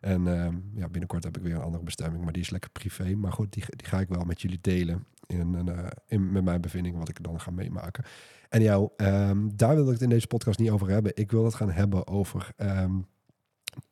En 0.00 0.26
uh, 0.26 0.48
ja, 0.74 0.88
binnenkort 0.88 1.24
heb 1.24 1.36
ik 1.36 1.42
weer 1.42 1.54
een 1.54 1.60
andere 1.60 1.84
bestemming, 1.84 2.24
maar 2.24 2.32
die 2.32 2.42
is 2.42 2.50
lekker 2.50 2.70
privé. 2.70 3.14
Maar 3.14 3.32
goed, 3.32 3.52
die, 3.52 3.64
die 3.68 3.86
ga 3.86 4.00
ik 4.00 4.08
wel 4.08 4.24
met 4.24 4.40
jullie 4.40 4.58
delen 4.60 5.06
in, 5.26 5.68
in, 6.06 6.32
met 6.32 6.44
mijn 6.44 6.60
bevindingen, 6.60 6.98
wat 6.98 7.08
ik 7.08 7.22
dan 7.22 7.40
ga 7.40 7.50
meemaken. 7.50 8.04
En 8.48 8.62
jou, 8.62 8.90
um, 8.96 9.56
daar 9.56 9.74
wil 9.74 9.86
ik 9.86 9.92
het 9.92 10.02
in 10.02 10.08
deze 10.08 10.26
podcast 10.26 10.58
niet 10.58 10.70
over 10.70 10.88
hebben. 10.88 11.12
Ik 11.14 11.30
wil 11.30 11.44
het 11.44 11.54
gaan 11.54 11.70
hebben 11.70 12.06
over 12.06 12.52
um, 12.56 13.06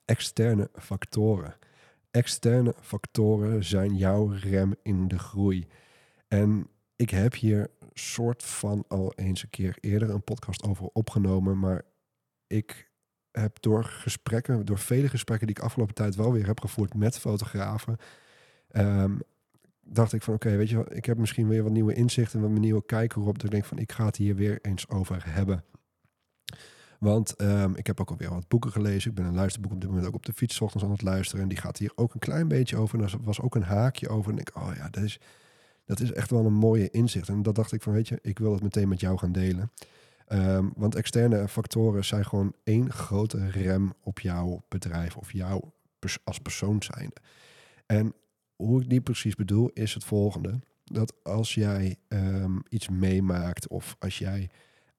externe 0.04 0.70
factoren. 0.74 1.56
Externe 2.10 2.74
factoren 2.80 3.64
zijn 3.64 3.96
jouw 3.96 4.26
rem 4.26 4.74
in 4.82 5.08
de 5.08 5.18
groei. 5.18 5.66
En 6.28 6.68
ik 6.96 7.10
heb 7.10 7.34
hier 7.34 7.70
soort 7.92 8.42
van 8.42 8.84
al 8.88 9.12
eens 9.14 9.42
een 9.42 9.50
keer 9.50 9.76
eerder 9.80 10.10
een 10.10 10.24
podcast 10.24 10.62
over 10.62 10.88
opgenomen. 10.92 11.58
Maar 11.58 11.82
ik 12.46 12.90
heb 13.40 13.56
door 13.60 13.84
gesprekken, 13.84 14.64
door 14.64 14.78
vele 14.78 15.08
gesprekken 15.08 15.46
die 15.46 15.56
ik 15.56 15.62
afgelopen 15.62 15.94
tijd 15.94 16.14
wel 16.14 16.32
weer 16.32 16.46
heb 16.46 16.60
gevoerd 16.60 16.94
met 16.94 17.18
fotografen, 17.18 17.96
um, 18.72 19.20
dacht 19.86 20.12
ik 20.12 20.22
van 20.22 20.34
oké, 20.34 20.56
weet 20.56 20.68
je, 20.68 20.86
ik 20.88 21.04
heb 21.04 21.18
misschien 21.18 21.48
weer 21.48 21.62
wat 21.62 21.72
nieuwe 21.72 21.94
inzichten, 21.94 22.40
wat 22.40 22.50
nieuwe 22.50 22.84
kijken 22.86 23.20
erop. 23.20 23.34
Dat 23.34 23.44
ik 23.44 23.50
denk 23.50 23.64
van 23.64 23.78
ik 23.78 23.92
ga 23.92 24.06
het 24.06 24.16
hier 24.16 24.34
weer 24.34 24.58
eens 24.62 24.88
over 24.88 25.22
hebben. 25.26 25.64
Want 26.98 27.40
um, 27.40 27.76
ik 27.76 27.86
heb 27.86 28.00
ook 28.00 28.10
alweer 28.10 28.30
wat 28.30 28.48
boeken 28.48 28.70
gelezen. 28.70 29.10
Ik 29.10 29.16
ben 29.16 29.24
een 29.24 29.34
luisterboek 29.34 29.72
op 29.72 29.80
dit 29.80 29.88
moment 29.88 30.06
ook 30.06 30.14
op 30.14 30.26
de 30.26 30.32
fiets 30.32 30.60
ochtends 30.60 30.84
aan 30.84 30.90
het 30.90 31.02
luisteren. 31.02 31.42
En 31.42 31.48
die 31.48 31.58
gaat 31.58 31.78
hier 31.78 31.92
ook 31.94 32.14
een 32.14 32.20
klein 32.20 32.48
beetje 32.48 32.76
over. 32.76 32.98
En 32.98 33.04
er 33.04 33.16
was 33.20 33.40
ook 33.40 33.54
een 33.54 33.62
haakje 33.62 34.08
over. 34.08 34.32
En 34.32 34.38
ik, 34.38 34.50
oh 34.56 34.70
ja, 34.76 34.88
dat 34.88 35.02
is, 35.02 35.20
dat 35.84 36.00
is 36.00 36.12
echt 36.12 36.30
wel 36.30 36.46
een 36.46 36.54
mooie 36.54 36.90
inzicht. 36.90 37.28
En 37.28 37.42
dat 37.42 37.54
dacht 37.54 37.72
ik 37.72 37.82
van, 37.82 37.92
weet 37.92 38.08
je, 38.08 38.18
ik 38.22 38.38
wil 38.38 38.50
dat 38.50 38.62
meteen 38.62 38.88
met 38.88 39.00
jou 39.00 39.18
gaan 39.18 39.32
delen. 39.32 39.70
Um, 40.28 40.72
want 40.76 40.94
externe 40.94 41.48
factoren 41.48 42.04
zijn 42.04 42.24
gewoon 42.24 42.54
één 42.64 42.92
grote 42.92 43.50
rem 43.50 43.92
op 44.00 44.20
jouw 44.20 44.64
bedrijf 44.68 45.16
of 45.16 45.32
jou 45.32 45.62
als 46.24 46.38
persoon 46.38 46.82
zijnde. 46.82 47.16
En 47.86 48.14
hoe 48.56 48.82
ik 48.82 48.88
die 48.88 49.00
precies 49.00 49.34
bedoel 49.34 49.70
is 49.72 49.94
het 49.94 50.04
volgende. 50.04 50.58
Dat 50.84 51.14
als 51.22 51.54
jij 51.54 51.96
um, 52.08 52.62
iets 52.68 52.88
meemaakt 52.88 53.68
of 53.68 53.96
als 53.98 54.18
jij 54.18 54.50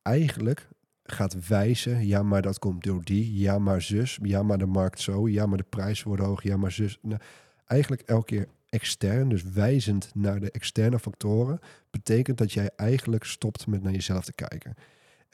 eigenlijk 0.02 0.68
gaat 1.04 1.48
wijzen, 1.48 2.08
ja 2.08 2.24
maar 2.24 2.42
dat 2.42 2.60
komt 2.60 2.84
door 2.84 3.04
die, 3.04 3.38
ja 3.38 3.60
maar 3.60 3.82
zus, 3.82 4.20
ja 4.22 4.44
maar 4.44 4.58
de 4.58 4.66
markt 4.66 5.00
zo, 5.00 5.30
ja 5.30 5.46
maar 5.46 5.58
de 5.58 5.66
prijzen 5.70 6.08
worden 6.08 6.26
hoog, 6.26 6.44
ja 6.44 6.58
maar 6.58 6.72
zus. 6.72 6.98
Nou, 7.02 7.22
eigenlijk 7.66 8.02
elke 8.02 8.26
keer 8.26 8.48
extern, 8.70 9.30
dus 9.30 9.44
wijzend 9.44 10.12
naar 10.14 10.40
de 10.40 10.52
externe 10.52 11.00
factoren, 11.00 11.60
betekent 11.90 12.38
dat 12.38 12.52
jij 12.52 12.70
eigenlijk 12.76 13.24
stopt 13.24 13.68
met 13.68 13.84
naar 13.84 13.92
jezelf 13.92 14.26
te 14.26 14.34
kijken. 14.34 14.76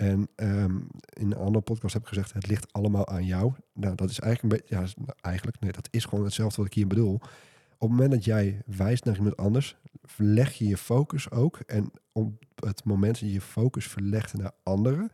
En 0.02 0.28
um, 0.36 0.88
in 1.14 1.32
een 1.32 1.38
andere 1.38 1.64
podcast 1.64 1.94
heb 1.94 2.02
ik 2.02 2.08
gezegd, 2.08 2.34
het 2.34 2.48
ligt 2.48 2.74
allemaal 2.74 3.08
aan 3.08 3.26
jou. 3.26 3.54
Nou, 3.74 3.96
dat 3.96 4.10
is 4.10 4.20
eigenlijk 4.20 4.54
een 4.54 4.60
beetje, 4.60 4.76
ja, 4.76 5.04
nou, 5.04 5.18
eigenlijk, 5.22 5.60
nee, 5.60 5.72
dat 5.72 5.88
is 5.92 6.06
gewoon 6.06 6.24
hetzelfde 6.24 6.58
wat 6.58 6.66
ik 6.66 6.74
hier 6.74 6.88
bedoel. 6.88 7.14
Op 7.14 7.80
het 7.80 7.90
moment 7.90 8.12
dat 8.12 8.26
jij 8.26 8.62
wijst 8.66 9.06
naar 9.06 9.16
iemand 9.16 9.38
anders, 9.38 9.76
verleg 10.04 10.54
je 10.54 10.68
je 10.68 10.78
focus 10.78 11.32
ook. 11.32 11.60
En 11.60 11.92
op 12.12 12.44
het 12.56 12.84
moment 12.84 13.12
dat 13.12 13.30
je 13.30 13.34
je 13.34 13.42
focus 13.42 13.88
verlegt 13.88 14.34
naar 14.34 14.52
anderen, 14.64 15.12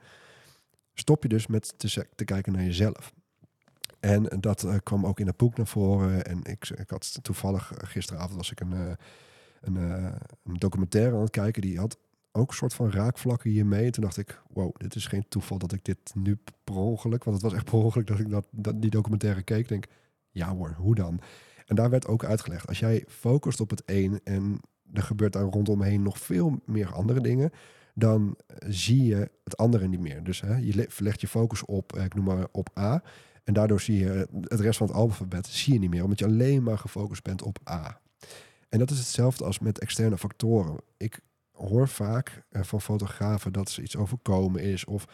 stop 0.93 1.23
je 1.23 1.29
dus 1.29 1.47
met 1.47 1.73
te, 1.77 2.07
te 2.15 2.25
kijken 2.25 2.53
naar 2.53 2.63
jezelf. 2.63 3.13
En 3.99 4.23
dat 4.39 4.63
uh, 4.63 4.75
kwam 4.83 5.05
ook 5.05 5.19
in 5.19 5.27
het 5.27 5.37
boek 5.37 5.57
naar 5.57 5.67
voren. 5.67 6.25
En 6.25 6.43
ik, 6.43 6.69
ik 6.69 6.89
had 6.89 7.19
toevallig 7.21 7.73
eh, 7.73 7.89
gisteravond 7.89 8.35
was 8.35 8.51
ik 8.51 8.59
een, 8.59 8.73
uh, 8.73 8.91
een, 9.61 9.75
een, 9.75 10.13
documentaire 10.57 11.15
aan 11.15 11.21
het 11.21 11.29
kijken. 11.29 11.61
Die 11.61 11.79
had 11.79 11.97
ook 12.31 12.53
soort 12.53 12.73
van 12.73 12.91
raakvlakken 12.91 13.49
hiermee. 13.49 13.85
En 13.85 13.91
toen 13.91 14.03
dacht 14.03 14.17
ik, 14.17 14.41
wow, 14.53 14.75
dit 14.77 14.95
is 14.95 15.05
geen 15.05 15.25
toeval 15.29 15.57
dat 15.57 15.73
ik 15.73 15.85
dit 15.85 15.97
nu 16.13 16.37
per 16.63 16.75
ongeluk... 16.75 17.23
Want 17.23 17.35
het 17.35 17.45
was 17.45 17.53
echt 17.53 17.65
per 17.65 17.73
ongeluk 17.73 18.07
dat 18.07 18.19
ik 18.19 18.29
dat, 18.29 18.45
dat 18.51 18.81
die 18.81 18.89
documentaire 18.89 19.41
keek. 19.41 19.67
denk, 19.67 19.85
ja 20.31 20.55
hoor, 20.55 20.75
hoe 20.77 20.95
dan? 20.95 21.19
En 21.65 21.75
daar 21.75 21.89
werd 21.89 22.07
ook 22.07 22.25
uitgelegd. 22.25 22.67
Als 22.67 22.79
jij 22.79 23.05
focust 23.07 23.59
op 23.59 23.69
het 23.69 23.83
een 23.85 24.19
en 24.23 24.59
er 24.93 25.03
gebeurt 25.03 25.33
daar 25.33 25.43
rondomheen 25.43 26.01
nog 26.01 26.19
veel 26.19 26.59
meer 26.65 26.93
andere 26.93 27.21
dingen 27.21 27.51
dan 27.97 28.37
zie 28.67 29.03
je 29.03 29.31
het 29.43 29.57
andere 29.57 29.87
niet 29.87 29.99
meer. 29.99 30.23
Dus 30.23 30.41
hè, 30.41 30.55
je 30.55 30.85
verlegt 30.89 31.21
je 31.21 31.27
focus 31.27 31.65
op, 31.65 31.95
ik 31.97 32.13
noem 32.13 32.25
maar 32.25 32.47
op 32.51 32.69
A. 32.77 33.03
En 33.43 33.53
daardoor 33.53 33.81
zie 33.81 33.99
je 33.99 34.27
het 34.41 34.59
rest 34.59 34.77
van 34.77 34.87
het 34.87 34.95
alfabet 34.95 35.47
zie 35.47 35.73
je 35.73 35.79
niet 35.79 35.89
meer, 35.89 36.03
omdat 36.03 36.19
je 36.19 36.25
alleen 36.25 36.63
maar 36.63 36.77
gefocust 36.77 37.23
bent 37.23 37.41
op 37.41 37.59
A. 37.69 37.99
En 38.69 38.79
dat 38.79 38.91
is 38.91 38.97
hetzelfde 38.97 39.45
als 39.45 39.59
met 39.59 39.79
externe 39.79 40.17
factoren. 40.17 40.75
Ik 40.97 41.19
hoor 41.57 41.87
vaak 41.87 42.43
eh, 42.49 42.63
van 42.63 42.81
fotografen 42.81 43.53
dat 43.53 43.69
ze 43.69 43.81
iets 43.81 43.97
overkomen 43.97 44.61
is 44.61 44.85
of 44.85 45.07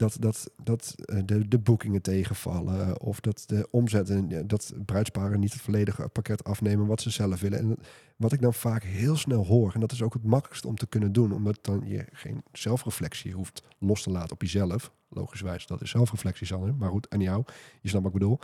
dat, 0.00 0.16
dat, 0.18 0.50
dat 0.62 0.94
eh, 1.04 1.18
de, 1.24 1.48
de 1.48 1.58
boekingen 1.58 2.02
tegenvallen 2.02 3.00
of 3.00 3.20
dat 3.20 3.44
de 3.46 3.68
omzetten, 3.70 4.46
dat 4.46 4.72
bruidsparen 4.84 5.40
niet 5.40 5.52
het 5.52 5.62
volledige 5.62 6.08
pakket 6.08 6.44
afnemen 6.44 6.86
wat 6.86 7.00
ze 7.00 7.10
zelf 7.10 7.40
willen. 7.40 7.58
En 7.58 7.76
wat 8.16 8.32
ik 8.32 8.40
dan 8.40 8.54
vaak 8.54 8.82
heel 8.82 9.16
snel 9.16 9.46
hoor, 9.46 9.74
en 9.74 9.80
dat 9.80 9.92
is 9.92 10.02
ook 10.02 10.12
het 10.12 10.24
makkelijkste 10.24 10.68
om 10.68 10.76
te 10.76 10.86
kunnen 10.86 11.12
doen, 11.12 11.32
omdat 11.32 11.58
dan 11.60 11.82
je 11.84 12.04
geen 12.12 12.42
zelfreflectie 12.52 13.32
hoeft 13.32 13.62
los 13.78 14.02
te 14.02 14.10
laten 14.10 14.32
op 14.32 14.42
jezelf. 14.42 14.92
Logischwijs, 15.08 15.66
dat 15.66 15.82
is 15.82 15.90
zelfreflectie, 15.90 16.46
Sander. 16.46 16.74
Maar 16.74 16.90
goed, 16.90 17.08
en 17.08 17.20
jou, 17.20 17.44
je 17.80 17.88
snapt 17.88 18.04
wat 18.04 18.12
ik 18.12 18.18
bedoel. 18.18 18.38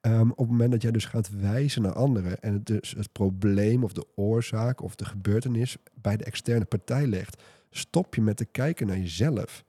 Um, 0.00 0.30
op 0.30 0.38
het 0.38 0.48
moment 0.48 0.70
dat 0.70 0.82
jij 0.82 0.90
dus 0.90 1.04
gaat 1.04 1.30
wijzen 1.40 1.82
naar 1.82 1.92
anderen 1.92 2.40
en 2.40 2.52
het 2.52 2.66
dus 2.66 2.94
het 2.96 3.12
probleem 3.12 3.84
of 3.84 3.92
de 3.92 4.06
oorzaak 4.14 4.82
of 4.82 4.94
de 4.94 5.04
gebeurtenis 5.04 5.76
bij 5.94 6.16
de 6.16 6.24
externe 6.24 6.64
partij 6.64 7.06
legt, 7.06 7.42
stop 7.70 8.14
je 8.14 8.22
met 8.22 8.36
te 8.36 8.44
kijken 8.44 8.86
naar 8.86 8.98
jezelf. 8.98 9.64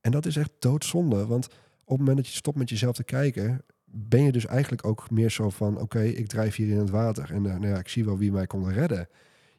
En 0.00 0.10
dat 0.10 0.26
is 0.26 0.36
echt 0.36 0.50
doodzonde, 0.58 1.26
want 1.26 1.46
op 1.84 1.88
het 1.88 1.98
moment 1.98 2.16
dat 2.16 2.26
je 2.26 2.32
stopt 2.32 2.58
met 2.58 2.68
jezelf 2.68 2.94
te 2.94 3.04
kijken, 3.04 3.62
ben 3.84 4.22
je 4.22 4.32
dus 4.32 4.46
eigenlijk 4.46 4.86
ook 4.86 5.10
meer 5.10 5.30
zo 5.30 5.50
van: 5.50 5.80
oké, 5.80 6.02
ik 6.02 6.26
drijf 6.26 6.56
hier 6.56 6.68
in 6.68 6.78
het 6.78 6.90
water 6.90 7.32
en 7.32 7.42
nou 7.42 7.66
ja, 7.66 7.78
ik 7.78 7.88
zie 7.88 8.04
wel 8.04 8.18
wie 8.18 8.32
mij 8.32 8.46
kon 8.46 8.72
redden. 8.72 9.08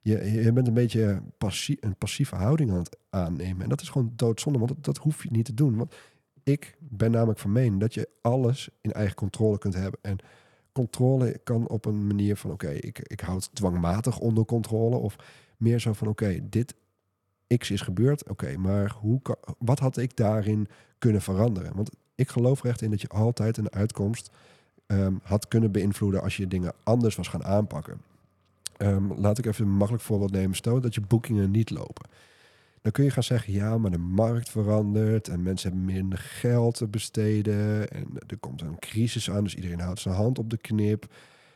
Je, 0.02 0.52
bent 0.54 0.68
een 0.68 0.74
beetje 0.74 1.22
een 1.80 1.96
passieve 1.98 2.36
houding 2.36 2.72
aan 2.72 2.78
het 2.78 2.98
aannemen. 3.10 3.64
En 3.64 3.70
dat 3.70 3.82
is 3.82 3.90
gewoon 3.90 4.14
doodzonde, 4.16 4.60
want 4.60 4.72
dat, 4.72 4.84
dat 4.84 4.98
hoef 4.98 5.24
je 5.24 5.32
niet 5.32 5.46
te 5.46 5.54
doen. 5.54 5.76
Want 5.76 5.96
ik 6.52 6.76
ben 6.80 7.12
namelijk 7.12 7.40
van 7.40 7.52
mening 7.52 7.80
dat 7.80 7.94
je 7.94 8.10
alles 8.22 8.70
in 8.82 8.92
eigen 8.92 9.16
controle 9.16 9.58
kunt 9.58 9.74
hebben. 9.74 10.00
En 10.02 10.18
controle 10.72 11.40
kan 11.44 11.68
op 11.68 11.86
een 11.86 12.08
manier 12.08 12.36
van: 12.36 12.52
oké, 12.52 12.70
ik, 12.70 13.00
ik 13.00 13.20
houd 13.20 13.50
dwangmatig 13.54 14.20
onder 14.20 14.46
controle. 14.46 14.96
Of 14.96 15.16
meer 15.58 15.80
zo 15.80 15.94
van: 15.94 16.08
oké, 16.08 16.40
dit 16.50 16.76
X 17.58 17.72
is 17.72 17.82
gebeurd. 17.82 18.30
Oké, 18.30 18.58
maar 18.58 18.96
hoe 19.00 19.22
kan, 19.22 19.36
wat 19.58 19.80
had 19.80 19.98
ik 19.98 20.16
daarin 20.16 20.68
kunnen 20.98 21.22
veranderen? 21.22 21.76
Want 21.76 21.90
ik 22.16 22.30
geloof 22.30 22.64
er 22.64 22.70
echt 22.70 22.82
in 22.82 22.90
dat 22.90 23.02
je 23.02 23.08
altijd 23.08 23.58
een 23.58 23.72
uitkomst 23.72 24.32
ehm, 24.86 25.14
had 25.24 25.48
kunnen 25.48 25.72
beïnvloeden 25.72 26.22
als 26.22 26.38
je 26.38 26.48
dingen 26.48 26.74
anders 26.84 27.16
was 27.16 27.28
gaan 27.28 27.44
aanpakken. 27.44 28.02
Ehm, 28.78 29.14
laat 29.14 29.38
ik 29.38 29.46
even 29.46 29.66
een 29.66 29.72
makkelijk 29.78 30.04
voorbeeld 30.04 30.32
nemen. 30.32 30.56
Stel 30.56 30.82
dat 30.82 30.96
je 30.96 31.02
boekingen 31.02 31.52
niet 31.52 31.70
lopen. 31.70 32.10
Dan 32.82 32.92
kun 32.92 33.04
je 33.04 33.12
gaan 33.12 33.24
zeggen, 33.24 33.54
ja, 33.54 33.78
maar 33.78 33.92
de 33.92 33.98
markt 33.98 34.50
verandert 34.50 35.28
en 35.28 35.44
mensen 35.44 35.70
hebben 35.70 35.94
minder 35.94 36.18
geld 36.18 36.76
te 36.76 36.88
besteden 36.88 37.90
en 37.90 38.08
er 38.28 38.38
komt 38.38 38.62
een 38.62 38.80
crisis 38.80 39.32
aan, 39.32 39.44
dus 39.44 39.56
iedereen 39.56 39.80
houdt 39.80 40.00
zijn 40.00 40.16
hand 40.16 40.40
op 40.40 40.50
de 40.50 40.58
knip. 40.58 41.14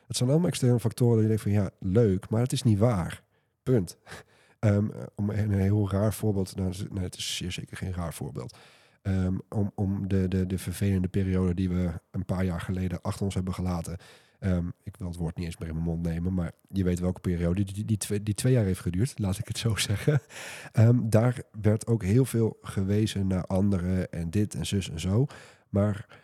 Het 0.07 0.17
zijn 0.17 0.29
allemaal 0.29 0.47
externe 0.47 0.79
factoren 0.79 1.13
die 1.13 1.21
je 1.21 1.27
denkt 1.27 1.43
van, 1.43 1.51
ja, 1.51 1.69
leuk, 1.79 2.29
maar 2.29 2.41
het 2.41 2.51
is 2.51 2.63
niet 2.63 2.79
waar. 2.79 3.23
Punt. 3.63 3.97
Um, 4.59 4.91
om 5.15 5.29
een 5.29 5.51
heel 5.51 5.89
raar 5.91 6.13
voorbeeld, 6.13 6.55
nou, 6.55 6.73
nee, 6.89 7.03
het 7.03 7.17
is 7.17 7.35
zeer 7.35 7.51
zeker 7.51 7.77
geen 7.77 7.93
raar 7.93 8.13
voorbeeld. 8.13 8.57
Um, 9.01 9.41
om 9.49 9.71
om 9.75 10.07
de, 10.07 10.27
de, 10.27 10.47
de 10.47 10.57
vervelende 10.57 11.07
periode 11.07 11.53
die 11.53 11.69
we 11.69 11.91
een 12.11 12.25
paar 12.25 12.45
jaar 12.45 12.61
geleden 12.61 13.01
achter 13.01 13.25
ons 13.25 13.33
hebben 13.33 13.53
gelaten. 13.53 13.97
Um, 14.45 14.73
ik 14.83 14.97
wil 14.97 15.07
het 15.07 15.17
woord 15.17 15.35
niet 15.35 15.45
eens 15.45 15.57
meer 15.57 15.67
in 15.67 15.73
mijn 15.73 15.87
mond 15.87 16.01
nemen, 16.01 16.33
maar 16.33 16.51
je 16.67 16.83
weet 16.83 16.99
welke 16.99 17.19
periode 17.19 17.63
die, 17.63 17.85
die, 17.85 17.97
twee, 17.97 18.23
die 18.23 18.49
jaar 18.49 18.65
heeft 18.65 18.79
geduurd, 18.79 19.19
laat 19.19 19.37
ik 19.37 19.47
het 19.47 19.57
zo 19.57 19.75
zeggen. 19.89 20.21
Um, 20.73 21.09
daar 21.09 21.41
werd 21.61 21.87
ook 21.87 22.03
heel 22.03 22.25
veel 22.25 22.57
gewezen 22.61 23.27
naar 23.27 23.45
anderen 23.45 24.11
en 24.11 24.29
dit 24.29 24.55
en 24.55 24.65
zus 24.65 24.89
en 24.89 24.99
zo. 24.99 25.25
Maar 25.69 26.21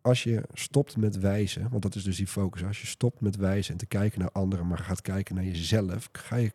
als 0.00 0.22
je 0.22 0.42
stopt 0.52 0.96
met 0.96 1.18
wijzen, 1.18 1.70
want 1.70 1.82
dat 1.82 1.94
is 1.94 2.04
dus 2.04 2.16
die 2.16 2.26
focus, 2.26 2.64
als 2.64 2.80
je 2.80 2.86
stopt 2.86 3.20
met 3.20 3.36
wijzen 3.36 3.72
en 3.72 3.78
te 3.78 3.86
kijken 3.86 4.20
naar 4.20 4.32
anderen, 4.32 4.66
maar 4.66 4.78
gaat 4.78 5.02
kijken 5.02 5.34
naar 5.34 5.44
jezelf, 5.44 6.08
ga 6.12 6.36
je 6.36 6.52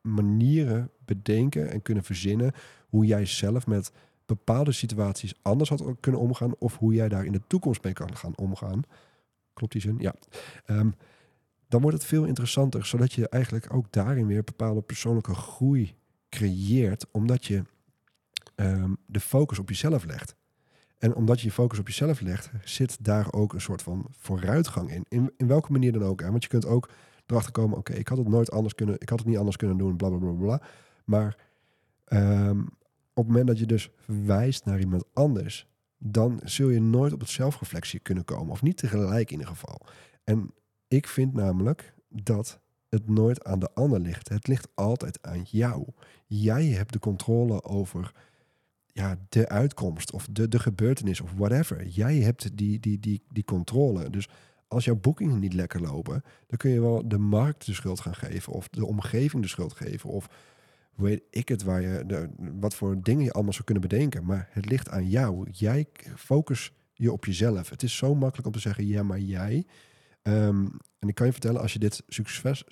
manieren 0.00 0.90
bedenken 1.04 1.70
en 1.70 1.82
kunnen 1.82 2.04
verzinnen 2.04 2.52
hoe 2.88 3.06
jij 3.06 3.26
zelf 3.26 3.66
met 3.66 3.92
bepaalde 4.26 4.72
situaties 4.72 5.34
anders 5.42 5.70
had 5.70 5.84
kunnen 6.00 6.20
omgaan 6.20 6.54
of 6.58 6.78
hoe 6.78 6.94
jij 6.94 7.08
daar 7.08 7.24
in 7.24 7.32
de 7.32 7.42
toekomst 7.46 7.82
mee 7.82 7.92
kan 7.92 8.16
gaan 8.16 8.36
omgaan. 8.36 8.82
Klopt 9.54 9.72
die 9.72 9.80
zin? 9.80 9.96
Ja. 9.98 10.14
Um, 10.66 10.94
dan 11.68 11.80
wordt 11.80 11.96
het 11.96 12.06
veel 12.06 12.24
interessanter, 12.24 12.86
zodat 12.86 13.12
je 13.12 13.28
eigenlijk 13.28 13.74
ook 13.74 13.92
daarin 13.92 14.26
weer 14.26 14.44
bepaalde 14.44 14.82
persoonlijke 14.82 15.34
groei 15.34 15.94
creëert, 16.28 17.06
omdat 17.10 17.44
je 17.44 17.62
um, 18.56 18.96
de 19.06 19.20
focus 19.20 19.58
op 19.58 19.68
jezelf 19.68 20.04
legt. 20.04 20.36
En 20.98 21.14
omdat 21.14 21.40
je 21.40 21.46
je 21.46 21.52
focus 21.52 21.78
op 21.78 21.86
jezelf 21.86 22.20
legt, 22.20 22.50
zit 22.64 23.04
daar 23.04 23.32
ook 23.32 23.52
een 23.52 23.60
soort 23.60 23.82
van 23.82 24.06
vooruitgang 24.10 24.90
in. 24.90 25.04
In, 25.08 25.32
in 25.36 25.46
welke 25.46 25.72
manier 25.72 25.92
dan 25.92 26.02
ook. 26.02 26.20
Hè? 26.20 26.30
Want 26.30 26.42
je 26.42 26.48
kunt 26.48 26.66
ook 26.66 26.90
erachter 27.26 27.52
komen, 27.52 27.78
oké, 27.78 27.92
ik 27.92 28.08
had 28.08 28.18
het 28.18 28.28
nooit 28.28 28.50
anders 28.50 28.74
kunnen, 28.74 28.96
ik 28.98 29.08
had 29.08 29.18
het 29.18 29.28
niet 29.28 29.38
anders 29.38 29.56
kunnen 29.56 29.76
doen, 29.76 29.96
bla 29.96 30.08
bla 30.08 30.18
bla 30.18 30.32
bla. 30.32 30.62
Maar 31.04 31.36
um, 32.08 32.60
op 33.12 33.24
het 33.24 33.26
moment 33.26 33.46
dat 33.46 33.58
je 33.58 33.66
dus 33.66 33.90
wijst 34.06 34.64
naar 34.64 34.80
iemand 34.80 35.04
anders, 35.12 35.66
dan 36.06 36.40
zul 36.44 36.68
je 36.68 36.80
nooit 36.80 37.12
op 37.12 37.20
het 37.20 37.28
zelfreflectie 37.28 38.00
kunnen 38.00 38.24
komen. 38.24 38.52
Of 38.52 38.62
niet 38.62 38.76
tegelijk 38.76 39.30
in 39.30 39.38
ieder 39.38 39.54
geval. 39.54 39.80
En 40.24 40.54
ik 40.88 41.08
vind 41.08 41.34
namelijk 41.34 41.94
dat 42.08 42.60
het 42.88 43.08
nooit 43.08 43.44
aan 43.44 43.58
de 43.58 43.70
ander 43.74 44.00
ligt. 44.00 44.28
Het 44.28 44.46
ligt 44.46 44.68
altijd 44.74 45.18
aan 45.22 45.42
jou. 45.42 45.86
Jij 46.26 46.66
hebt 46.66 46.92
de 46.92 46.98
controle 46.98 47.62
over 47.62 48.12
ja, 48.86 49.18
de 49.28 49.48
uitkomst 49.48 50.12
of 50.12 50.26
de, 50.30 50.48
de 50.48 50.58
gebeurtenis 50.58 51.20
of 51.20 51.32
whatever. 51.32 51.86
Jij 51.86 52.16
hebt 52.16 52.56
die, 52.56 52.80
die, 52.80 53.00
die, 53.00 53.22
die 53.28 53.44
controle. 53.44 54.10
Dus 54.10 54.28
als 54.68 54.84
jouw 54.84 54.96
boekingen 54.96 55.38
niet 55.38 55.54
lekker 55.54 55.80
lopen, 55.80 56.22
dan 56.46 56.58
kun 56.58 56.70
je 56.70 56.80
wel 56.80 57.08
de 57.08 57.18
markt 57.18 57.66
de 57.66 57.74
schuld 57.74 58.00
gaan 58.00 58.14
geven 58.14 58.52
of 58.52 58.68
de 58.68 58.86
omgeving 58.86 59.42
de 59.42 59.48
schuld 59.48 59.72
geven 59.72 60.10
of 60.10 60.28
weet 60.96 61.22
ik 61.30 61.48
het, 61.48 61.62
waar 61.62 61.80
je, 61.80 62.04
de, 62.06 62.30
wat 62.36 62.74
voor 62.74 63.02
dingen 63.02 63.24
je 63.24 63.32
allemaal 63.32 63.52
zou 63.52 63.64
kunnen 63.64 63.88
bedenken. 63.88 64.24
Maar 64.24 64.48
het 64.50 64.66
ligt 64.66 64.88
aan 64.88 65.08
jou. 65.08 65.48
Jij 65.50 65.86
focus 66.16 66.72
je 66.92 67.12
op 67.12 67.24
jezelf. 67.24 67.70
Het 67.70 67.82
is 67.82 67.96
zo 67.96 68.14
makkelijk 68.14 68.46
om 68.46 68.52
te 68.52 68.58
zeggen, 68.58 68.86
ja, 68.86 69.02
maar 69.02 69.20
jij. 69.20 69.66
Um, 70.22 70.76
en 70.98 71.08
ik 71.08 71.14
kan 71.14 71.26
je 71.26 71.32
vertellen, 71.32 71.60
als 71.60 71.72
je 71.72 71.78
dit 71.78 72.02
succes, 72.08 72.64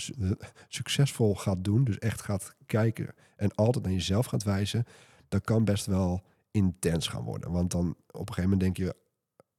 succesvol 0.68 1.34
gaat 1.34 1.64
doen, 1.64 1.84
dus 1.84 1.98
echt 1.98 2.22
gaat 2.22 2.54
kijken 2.66 3.14
en 3.36 3.54
altijd 3.54 3.84
naar 3.84 3.92
jezelf 3.92 4.26
gaat 4.26 4.42
wijzen, 4.42 4.84
dat 5.28 5.44
kan 5.44 5.64
best 5.64 5.86
wel 5.86 6.22
intens 6.50 7.06
gaan 7.08 7.22
worden. 7.22 7.50
Want 7.50 7.70
dan 7.70 7.96
op 8.10 8.28
een 8.28 8.34
gegeven 8.34 8.50
moment 8.50 8.60
denk 8.60 8.76
je, 8.76 8.94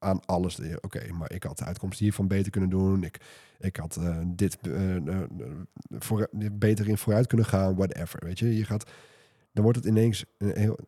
aan 0.04 0.26
alles. 0.26 0.60
Oké, 0.82 1.12
maar 1.12 1.32
ik 1.32 1.44
had 1.44 1.58
de 1.58 1.66
uitkomst 1.66 2.00
hiervan 2.00 2.28
beter 2.28 2.52
kunnen 2.52 2.70
doen. 2.70 3.04
Ik, 3.04 3.22
ik 3.64 3.76
had 3.76 3.98
uh, 4.00 4.18
dit 4.26 4.58
uh, 4.68 5.24
voor, 5.90 6.30
beter 6.52 6.88
in 6.88 6.98
vooruit 6.98 7.28
kunnen 7.28 7.46
gaan, 7.46 7.76
whatever. 7.76 8.26
Weet 8.26 8.40
je, 8.40 8.56
je 8.58 8.66
gaat, 8.66 8.92
dan 9.52 9.64
wordt 9.64 9.78
het 9.78 9.88
ineens 9.88 10.26
een 10.38 10.58
heel. 10.58 10.80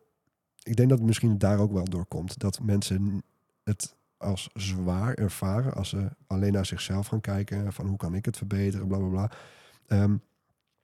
Ik 0.62 0.76
denk 0.76 0.88
dat 0.88 0.98
het 0.98 1.06
misschien 1.06 1.38
daar 1.38 1.58
ook 1.58 1.72
wel 1.72 1.84
door 1.84 2.06
komt 2.06 2.38
dat 2.38 2.60
mensen 2.62 3.22
het 3.64 3.94
als 4.16 4.50
zwaar 4.52 5.14
ervaren 5.14 5.74
als 5.74 5.88
ze 5.88 6.08
alleen 6.26 6.52
naar 6.52 6.66
zichzelf 6.66 7.06
gaan 7.06 7.20
kijken 7.20 7.72
van 7.72 7.86
hoe 7.86 7.96
kan 7.96 8.14
ik 8.14 8.24
het 8.24 8.36
verbeteren, 8.36 8.86
bla 8.86 8.98
bla 8.98 9.08
bla. 9.08 9.30
Um, 10.02 10.22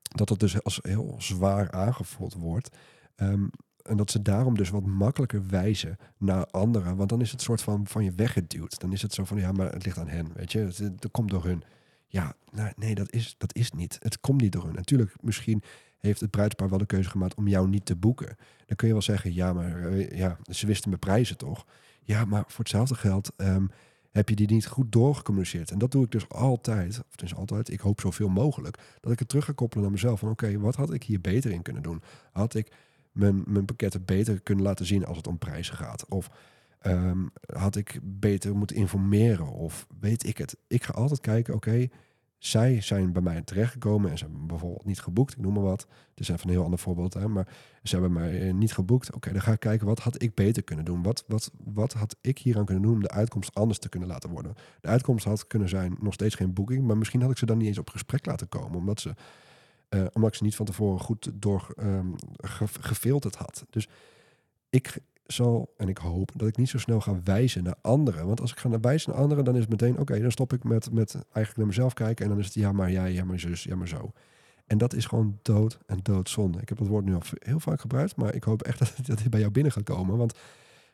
dat 0.03 0.29
het 0.29 0.41
dus 0.41 0.63
als 0.63 0.79
heel 0.83 1.15
zwaar 1.19 1.71
aangevoeld 1.71 2.35
wordt. 2.35 2.77
Um, 3.17 3.51
en 3.83 3.97
dat 3.97 4.11
ze 4.11 4.23
daarom 4.23 4.57
dus 4.57 4.71
wat 4.71 4.87
makkelijker 4.87 5.47
wijzen 5.49 5.99
naar 6.17 6.47
anderen. 6.47 6.97
Want 6.97 7.09
dan 7.09 7.21
is 7.21 7.31
het 7.31 7.43
soort 7.43 7.63
van 7.63 7.87
van 7.87 8.05
je 8.05 8.13
weggeduwd. 8.13 8.81
Dan 8.81 8.93
is 8.93 9.03
het 9.03 9.15
zo 9.15 9.25
van, 9.25 9.39
ja, 9.39 9.53
maar 9.53 9.73
het 9.73 9.85
ligt 9.85 9.99
aan 9.99 10.09
hen, 10.09 10.29
weet 10.35 10.53
je. 10.53 10.59
Het, 10.59 11.11
komt 11.11 11.31
door 11.31 11.45
hun. 11.45 11.63
Ja, 12.13 12.35
nou, 12.51 12.73
nee, 12.77 12.95
dat 12.95 13.13
is, 13.13 13.35
dat 13.39 13.55
is 13.55 13.73
niet. 13.73 13.99
Het 14.01 14.21
komt 14.21 14.41
niet 14.41 14.53
door 14.53 14.65
hun. 14.65 14.75
Natuurlijk, 14.75 15.15
misschien 15.21 15.63
heeft 15.99 16.21
het 16.21 16.31
bruidspaar 16.31 16.69
wel 16.69 16.79
de 16.79 16.87
keuze 16.87 17.11
gemaakt 17.11 17.35
om 17.35 17.49
jou 17.49 17.69
niet 17.69 17.87
te 17.87 17.97
boeken. 17.97 18.37
Dan 18.67 18.77
kun 18.77 18.87
je 18.87 18.93
wel 18.93 19.03
zeggen, 19.03 19.35
ja, 19.35 19.53
maar 19.53 19.87
eh, 19.87 20.19
ja, 20.19 20.39
ze 20.51 20.67
wisten 20.67 20.89
mijn 20.89 21.01
prijzen 21.01 21.37
toch? 21.37 21.67
Ja, 22.03 22.25
maar 22.25 22.45
voor 22.47 22.59
hetzelfde 22.59 22.95
geld 22.95 23.33
um, 23.37 23.71
heb 24.11 24.29
je 24.29 24.35
die 24.35 24.51
niet 24.51 24.67
goed 24.67 24.93
doorgecommuniceerd. 24.93 25.71
En 25.71 25.79
dat 25.79 25.91
doe 25.91 26.05
ik 26.05 26.11
dus 26.11 26.29
altijd, 26.29 26.99
of 26.99 27.23
is 27.23 27.35
altijd, 27.35 27.71
ik 27.71 27.81
hoop 27.81 28.01
zoveel 28.01 28.29
mogelijk, 28.29 28.79
dat 29.01 29.13
ik 29.13 29.19
het 29.19 29.29
terug 29.29 29.45
ga 29.45 29.53
koppelen 29.53 29.83
naar 29.83 29.93
mezelf. 29.93 30.21
Van 30.21 30.31
oké, 30.31 30.59
wat 30.59 30.77
had 30.77 30.93
ik 30.93 31.03
hier 31.03 31.21
beter 31.21 31.51
in 31.51 31.63
kunnen 31.63 31.83
doen? 31.83 32.03
Had 32.33 32.55
ik 32.55 32.73
mijn, 33.13 33.43
mijn 33.47 33.65
pakketten 33.65 34.05
beter 34.05 34.41
kunnen 34.41 34.65
laten 34.65 34.87
zien 34.87 35.07
als 35.07 35.17
het 35.17 35.27
om 35.27 35.39
prijzen 35.39 35.77
gaat. 35.77 36.09
Of 36.09 36.31
um, 36.87 37.31
had 37.47 37.77
ik 37.77 38.01
beter 38.03 38.57
moeten 38.57 38.77
informeren 38.77 39.53
of 39.53 39.87
weet 40.01 40.27
ik 40.27 40.39
het. 40.39 40.57
Ik 40.67 40.85
ga 40.85 40.93
altijd 40.93 41.21
kijken, 41.21 41.55
oké, 41.55 41.89
zij 42.39 42.81
zijn 42.81 43.13
bij 43.13 43.23
mij 43.23 43.43
terechtgekomen 43.43 44.11
en 44.11 44.19
ze 44.19 44.25
hebben 44.25 44.47
bijvoorbeeld 44.47 44.85
niet 44.85 45.01
geboekt, 45.01 45.33
ik 45.33 45.39
noem 45.39 45.53
maar 45.53 45.63
wat. 45.63 45.87
Het 46.11 46.21
is 46.21 46.29
even 46.29 46.47
een 46.47 46.55
heel 46.55 46.65
ander 46.65 46.79
voorbeeld, 46.79 47.15
hè, 47.15 47.29
maar 47.29 47.49
ze 47.83 47.95
hebben 47.95 48.13
mij 48.13 48.49
eh, 48.49 48.55
niet 48.55 48.73
geboekt. 48.73 49.13
Oké, 49.13 49.33
dan 49.33 49.43
ga 49.43 49.53
ik 49.53 49.61
kijken, 49.61 49.87
wat 49.87 49.99
had 49.99 50.23
ik 50.23 50.35
beter 50.35 50.63
kunnen 50.63 50.85
doen? 50.85 51.03
Wat, 51.03 51.25
wat, 51.27 51.51
wat 51.65 51.93
had 51.93 52.17
ik 52.21 52.39
hier 52.39 52.59
aan 52.59 52.65
kunnen 52.65 52.83
doen 52.85 52.95
om 52.95 53.03
de 53.03 53.11
uitkomst 53.11 53.55
anders 53.55 53.79
te 53.79 53.89
kunnen 53.89 54.09
laten 54.09 54.31
worden? 54.31 54.55
De 54.81 54.89
uitkomst 54.89 55.25
had 55.25 55.47
kunnen 55.47 55.69
zijn 55.69 55.97
nog 56.01 56.15
steeds 56.15 56.35
geen 56.35 56.53
boeking, 56.53 56.87
maar 56.87 56.99
misschien 56.99 57.21
had 57.21 57.31
ik 57.31 57.39
ze 57.39 57.47
dan 57.47 57.59
niet 57.59 57.67
eens 57.67 57.79
op 57.79 57.91
gesprek 57.91 58.27
laten 58.27 58.49
komen, 58.49 58.79
omdat 58.79 59.01
ze 59.01 59.15
uh, 59.95 60.05
omdat 60.13 60.31
ik 60.31 60.37
ze 60.37 60.45
niet 60.45 60.57
van 60.57 60.67
tevoren 60.67 61.01
goed 61.01 61.31
door 61.35 61.75
um, 61.79 62.15
gefilterd 62.81 63.37
had. 63.37 63.65
Dus 63.71 63.89
ik 64.71 64.97
zal, 65.33 65.75
en 65.77 65.89
ik 65.89 65.99
hoop, 65.99 66.31
dat 66.37 66.49
ik 66.49 66.57
niet 66.57 66.69
zo 66.69 66.79
snel 66.79 67.01
ga 67.01 67.21
wijzen 67.25 67.63
naar 67.63 67.77
anderen. 67.81 68.27
Want 68.27 68.41
als 68.41 68.53
ik 68.53 68.59
ga 68.59 68.69
naar 68.69 68.81
wijzen 68.81 69.11
naar 69.11 69.21
anderen, 69.21 69.45
dan 69.45 69.55
is 69.55 69.61
het 69.61 69.71
meteen, 69.71 69.99
oké, 69.99 70.21
dan 70.21 70.31
stop 70.31 70.53
ik 70.53 70.65
met, 70.65 70.93
met 70.93 71.15
eigenlijk 71.15 71.57
naar 71.57 71.67
mezelf 71.67 71.95
kijken. 71.95 72.25
En 72.25 72.31
dan 72.31 72.41
is 72.41 72.45
het, 72.45 72.55
ja, 72.55 72.73
maar 72.73 72.91
jij, 72.91 73.13
ja, 73.13 73.25
maar 73.25 73.39
zus, 73.39 73.63
ja, 73.63 73.77
maar 73.77 73.89
zo. 73.89 74.13
En 74.67 74.79
dat 74.79 74.95
is 74.95 75.07
gewoon 75.07 75.39
dood 75.43 75.79
en 75.87 75.99
doodzonde. 76.03 76.61
Ik 76.61 76.69
heb 76.69 76.79
dat 76.79 76.87
woord 76.87 77.05
nu 77.05 77.15
al 77.15 77.23
heel 77.39 77.61
vaak 77.61 77.81
gebruikt, 77.81 78.17
maar 78.17 78.35
ik 78.35 78.45
hoop 78.45 78.63
echt 78.63 78.79
dat, 78.97 79.07
dat 79.07 79.19
dit 79.19 79.31
bij 79.31 79.41
jou 79.41 79.53
binnen 79.53 79.73
gaat 79.73 79.83
komen. 79.83 80.17
Want 80.17 80.39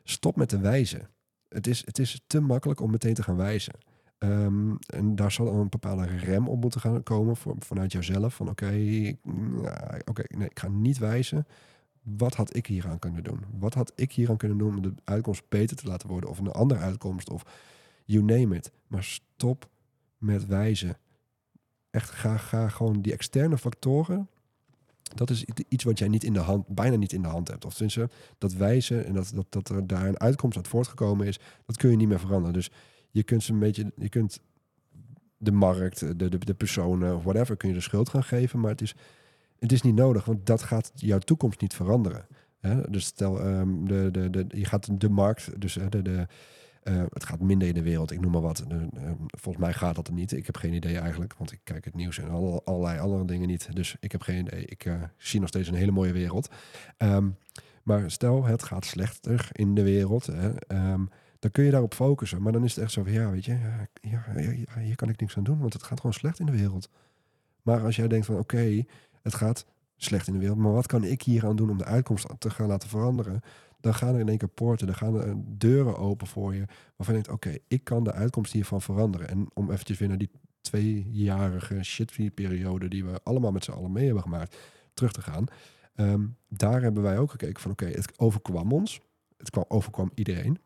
stop 0.03 0.35
met 0.35 0.49
te 0.49 0.59
wijzen. 0.59 1.09
Het 1.49 1.67
is, 1.67 1.85
het 1.85 1.99
is 1.99 2.21
te 2.27 2.39
makkelijk 2.39 2.79
om 2.79 2.91
meteen 2.91 3.13
te 3.13 3.23
gaan 3.23 3.35
wijzen. 3.35 3.73
Um, 4.19 4.77
en 4.79 5.15
daar 5.15 5.31
zal 5.31 5.47
een 5.47 5.69
bepaalde 5.69 6.05
rem 6.05 6.47
op 6.47 6.61
moeten 6.61 6.81
gaan 6.81 7.03
komen 7.03 7.35
voor, 7.35 7.55
vanuit 7.59 7.91
jouzelf. 7.91 8.35
Van 8.35 8.49
oké, 8.49 8.65
okay, 8.65 9.17
oké, 10.05 10.23
nee, 10.27 10.49
ik 10.49 10.59
ga 10.59 10.67
niet 10.67 10.97
wijzen. 10.97 11.47
Wat 12.01 12.35
had 12.35 12.55
ik 12.55 12.67
hier 12.67 12.87
aan 12.87 12.99
kunnen 12.99 13.23
doen? 13.23 13.39
Wat 13.59 13.73
had 13.73 13.91
ik 13.95 14.11
hier 14.11 14.29
aan 14.29 14.37
kunnen 14.37 14.57
doen 14.57 14.75
om 14.75 14.81
de 14.81 14.93
uitkomst 15.03 15.43
beter 15.49 15.77
te 15.77 15.87
laten 15.87 16.09
worden? 16.09 16.29
Of 16.29 16.39
een 16.39 16.51
andere 16.51 16.79
uitkomst? 16.79 17.29
Of 17.29 17.45
you 18.05 18.23
name 18.23 18.55
it. 18.55 18.71
Maar 18.87 19.03
stop 19.03 19.69
met 20.17 20.45
wijzen. 20.45 20.97
Echt, 21.89 22.09
ga, 22.09 22.37
ga 22.37 22.69
gewoon 22.69 23.01
die 23.01 23.13
externe 23.13 23.57
factoren. 23.57 24.29
Dat 25.15 25.29
is 25.29 25.45
iets 25.67 25.83
wat 25.83 25.99
jij 25.99 26.07
niet 26.07 26.23
in 26.23 26.33
de 26.33 26.39
hand, 26.39 26.67
bijna 26.67 26.95
niet 26.95 27.13
in 27.13 27.21
de 27.21 27.27
hand 27.27 27.47
hebt. 27.47 27.65
Of 27.65 27.81
dat 28.37 28.53
wijzen 28.53 29.05
en 29.05 29.13
dat, 29.13 29.31
dat, 29.35 29.45
dat 29.49 29.69
er 29.69 29.87
daar 29.87 30.07
een 30.07 30.19
uitkomst 30.19 30.57
uit 30.57 30.67
voortgekomen 30.67 31.27
is, 31.27 31.39
dat 31.65 31.77
kun 31.77 31.89
je 31.89 31.95
niet 31.95 32.07
meer 32.07 32.19
veranderen. 32.19 32.53
Dus 32.53 32.71
je 33.11 33.23
kunt 33.23 33.43
ze 33.43 33.51
een 33.51 33.59
beetje, 33.59 33.91
je 33.95 34.09
kunt 34.09 34.41
de 35.37 35.51
markt, 35.51 35.99
de, 35.99 36.29
de, 36.29 36.37
de 36.37 36.53
personen, 36.53 37.21
whatever, 37.21 37.57
kun 37.57 37.69
je 37.69 37.75
de 37.75 37.81
schuld 37.81 38.09
gaan 38.09 38.23
geven. 38.23 38.59
Maar 38.59 38.71
het 38.71 38.81
is, 38.81 38.95
het 39.59 39.71
is 39.71 39.81
niet 39.81 39.95
nodig, 39.95 40.25
want 40.25 40.45
dat 40.45 40.63
gaat 40.63 40.91
jouw 40.95 41.19
toekomst 41.19 41.61
niet 41.61 41.73
veranderen. 41.73 42.25
Hè? 42.59 42.89
Dus 42.89 43.05
stel, 43.05 43.45
um, 43.45 43.87
de, 43.87 44.09
de, 44.11 44.29
de, 44.29 44.45
je 44.47 44.65
gaat 44.65 44.99
de 44.99 45.09
markt, 45.09 45.61
dus 45.61 45.73
de, 45.89 46.27
uh, 46.83 47.03
het 47.09 47.25
gaat 47.25 47.39
minder 47.39 47.67
in 47.67 47.73
de 47.73 47.81
wereld, 47.81 48.11
ik 48.11 48.21
noem 48.21 48.31
maar 48.31 48.41
wat. 48.41 48.63
Uh, 48.71 49.11
volgens 49.27 49.63
mij 49.63 49.73
gaat 49.73 49.95
dat 49.95 50.07
er 50.07 50.13
niet. 50.13 50.31
Ik 50.31 50.45
heb 50.45 50.57
geen 50.57 50.73
idee 50.73 50.97
eigenlijk, 50.97 51.33
want 51.37 51.51
ik 51.51 51.59
kijk 51.63 51.85
het 51.85 51.95
nieuws 51.95 52.19
en 52.19 52.29
alle, 52.29 52.61
allerlei 52.63 52.99
andere 52.99 53.25
dingen 53.25 53.47
niet. 53.47 53.75
Dus 53.75 53.95
ik 53.99 54.11
heb 54.11 54.21
geen 54.21 54.45
idee. 54.45 54.65
Ik 54.65 54.85
uh, 54.85 55.03
zie 55.17 55.39
nog 55.39 55.49
steeds 55.49 55.67
een 55.67 55.73
hele 55.73 55.91
mooie 55.91 56.11
wereld. 56.11 56.49
Um, 56.97 57.37
maar 57.83 58.11
stel, 58.11 58.45
het 58.45 58.63
gaat 58.63 58.85
slechter 58.85 59.49
in 59.51 59.75
de 59.75 59.83
wereld. 59.83 60.25
Hè, 60.25 60.51
dan 61.39 61.51
kun 61.51 61.63
je 61.63 61.71
daarop 61.71 61.93
focussen. 61.93 62.41
Maar 62.41 62.51
dan 62.51 62.63
is 62.63 62.75
het 62.75 62.83
echt 62.83 62.93
zo 62.93 63.03
van, 63.03 63.11
ja, 63.11 63.31
weet 63.31 63.45
je, 63.45 63.51
ja, 64.01 64.23
ja, 64.33 64.79
hier 64.79 64.95
kan 64.95 65.09
ik 65.09 65.19
niks 65.19 65.37
aan 65.37 65.43
doen, 65.43 65.59
want 65.59 65.73
het 65.73 65.83
gaat 65.83 65.99
gewoon 65.99 66.13
slecht 66.13 66.39
in 66.39 66.45
de 66.45 66.51
wereld. 66.51 66.89
Maar 67.61 67.83
als 67.83 67.95
jij 67.95 68.07
denkt 68.07 68.25
van, 68.25 68.37
oké, 68.37 68.83
het 69.31 69.41
gaat 69.41 69.65
slecht 69.95 70.27
in 70.27 70.33
de 70.33 70.39
wereld, 70.39 70.57
maar 70.57 70.73
wat 70.73 70.87
kan 70.87 71.03
ik 71.03 71.21
hier 71.21 71.45
aan 71.45 71.55
doen 71.55 71.69
om 71.69 71.77
de 71.77 71.85
uitkomst 71.85 72.27
te 72.37 72.49
gaan 72.49 72.67
laten 72.67 72.89
veranderen? 72.89 73.41
Dan 73.79 73.93
gaan 73.93 74.13
er 74.13 74.19
in 74.19 74.29
één 74.29 74.37
keer 74.37 74.47
poorten, 74.47 74.87
dan 74.87 74.95
gaan 74.95 75.15
er 75.15 75.35
deuren 75.45 75.97
open 75.97 76.27
voor 76.27 76.55
je, 76.55 76.65
waarvan 76.95 77.15
je 77.15 77.21
denkt, 77.21 77.29
oké, 77.29 77.57
ik 77.67 77.83
kan 77.83 78.03
de 78.03 78.11
uitkomst 78.11 78.53
hiervan 78.53 78.81
veranderen. 78.81 79.29
En 79.29 79.47
om 79.53 79.71
eventjes 79.71 79.97
weer 79.97 80.07
naar 80.07 80.17
die 80.17 80.31
tweejarige 80.61 81.83
shitfree-periode 81.83 82.87
die 82.87 83.05
we 83.05 83.19
allemaal 83.23 83.51
met 83.51 83.63
z'n 83.63 83.71
allen 83.71 83.91
mee 83.91 84.05
hebben 84.05 84.23
gemaakt, 84.23 84.57
terug 84.93 85.11
te 85.11 85.21
gaan. 85.21 85.45
Um, 85.95 86.35
daar 86.47 86.81
hebben 86.81 87.03
wij 87.03 87.17
ook 87.17 87.31
gekeken 87.31 87.61
van, 87.61 87.71
oké, 87.71 87.85
het 87.85 88.19
overkwam 88.19 88.71
ons. 88.71 89.01
Het 89.37 89.49
kwam, 89.49 89.65
overkwam 89.67 90.11
iedereen. 90.15 90.59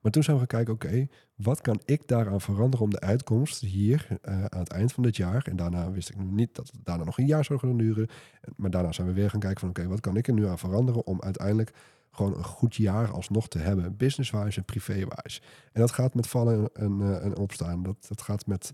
Maar 0.00 0.12
toen 0.12 0.22
zijn 0.22 0.38
we 0.38 0.46
gaan 0.48 0.64
kijken, 0.64 0.74
oké, 0.74 1.06
wat 1.34 1.60
kan 1.60 1.80
ik 1.84 2.08
daaraan 2.08 2.40
veranderen 2.40 2.84
om 2.84 2.90
de 2.90 3.00
uitkomst 3.00 3.60
hier 3.60 4.06
uh, 4.10 4.44
aan 4.44 4.60
het 4.60 4.68
eind 4.72 4.92
van 4.92 5.02
dit 5.02 5.16
jaar, 5.16 5.46
en 5.46 5.56
daarna 5.56 5.90
wist 5.90 6.10
ik 6.10 6.16
niet 6.18 6.54
dat 6.54 6.70
het 6.70 6.80
daarna 6.84 7.04
nog 7.04 7.18
een 7.18 7.26
jaar 7.26 7.44
zou 7.44 7.58
gaan 7.58 7.76
duren, 7.76 8.08
maar 8.56 8.70
daarna 8.70 8.92
zijn 8.92 9.06
we 9.06 9.12
weer 9.12 9.30
gaan 9.30 9.40
kijken 9.40 9.60
van, 9.60 9.68
oké, 9.68 9.86
wat 9.86 10.00
kan 10.00 10.16
ik 10.16 10.26
er 10.26 10.34
nu 10.34 10.46
aan 10.46 10.58
veranderen 10.58 11.06
om 11.06 11.22
uiteindelijk 11.22 11.72
gewoon 12.10 12.36
een 12.36 12.44
goed 12.44 12.74
jaar 12.74 13.10
alsnog 13.10 13.48
te 13.48 13.58
hebben, 13.58 13.96
businesswise 13.96 14.58
en 14.58 14.64
privéwise. 14.64 15.40
En 15.72 15.80
dat 15.80 15.92
gaat 15.92 16.14
met 16.14 16.26
vallen 16.26 16.70
en, 16.72 17.00
uh, 17.00 17.24
en 17.24 17.36
opstaan, 17.36 17.82
dat, 17.82 18.06
dat 18.08 18.22
gaat 18.22 18.46
met... 18.46 18.72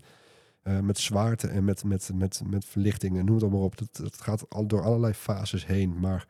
Uh, 0.63 0.79
met 0.79 0.97
zwaarte 0.97 1.47
en 1.47 1.63
met, 1.63 1.83
met, 1.83 2.11
met, 2.13 2.41
met 2.45 2.65
verlichtingen, 2.65 3.25
noem 3.25 3.35
het 3.35 3.43
allemaal 3.43 3.63
op. 3.63 3.77
Dat, 3.77 3.95
dat 3.95 4.21
gaat 4.21 4.49
al 4.49 4.67
door 4.67 4.83
allerlei 4.83 5.13
fases 5.13 5.65
heen. 5.65 5.99
Maar 5.99 6.27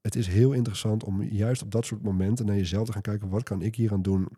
het 0.00 0.16
is 0.16 0.26
heel 0.26 0.52
interessant 0.52 1.04
om 1.04 1.22
juist 1.22 1.62
op 1.62 1.70
dat 1.70 1.86
soort 1.86 2.02
momenten 2.02 2.46
naar 2.46 2.56
jezelf 2.56 2.86
te 2.86 2.92
gaan 2.92 3.02
kijken. 3.02 3.28
Wat 3.28 3.42
kan 3.42 3.62
ik 3.62 3.74
hier 3.74 3.92
aan 3.92 4.02
doen 4.02 4.28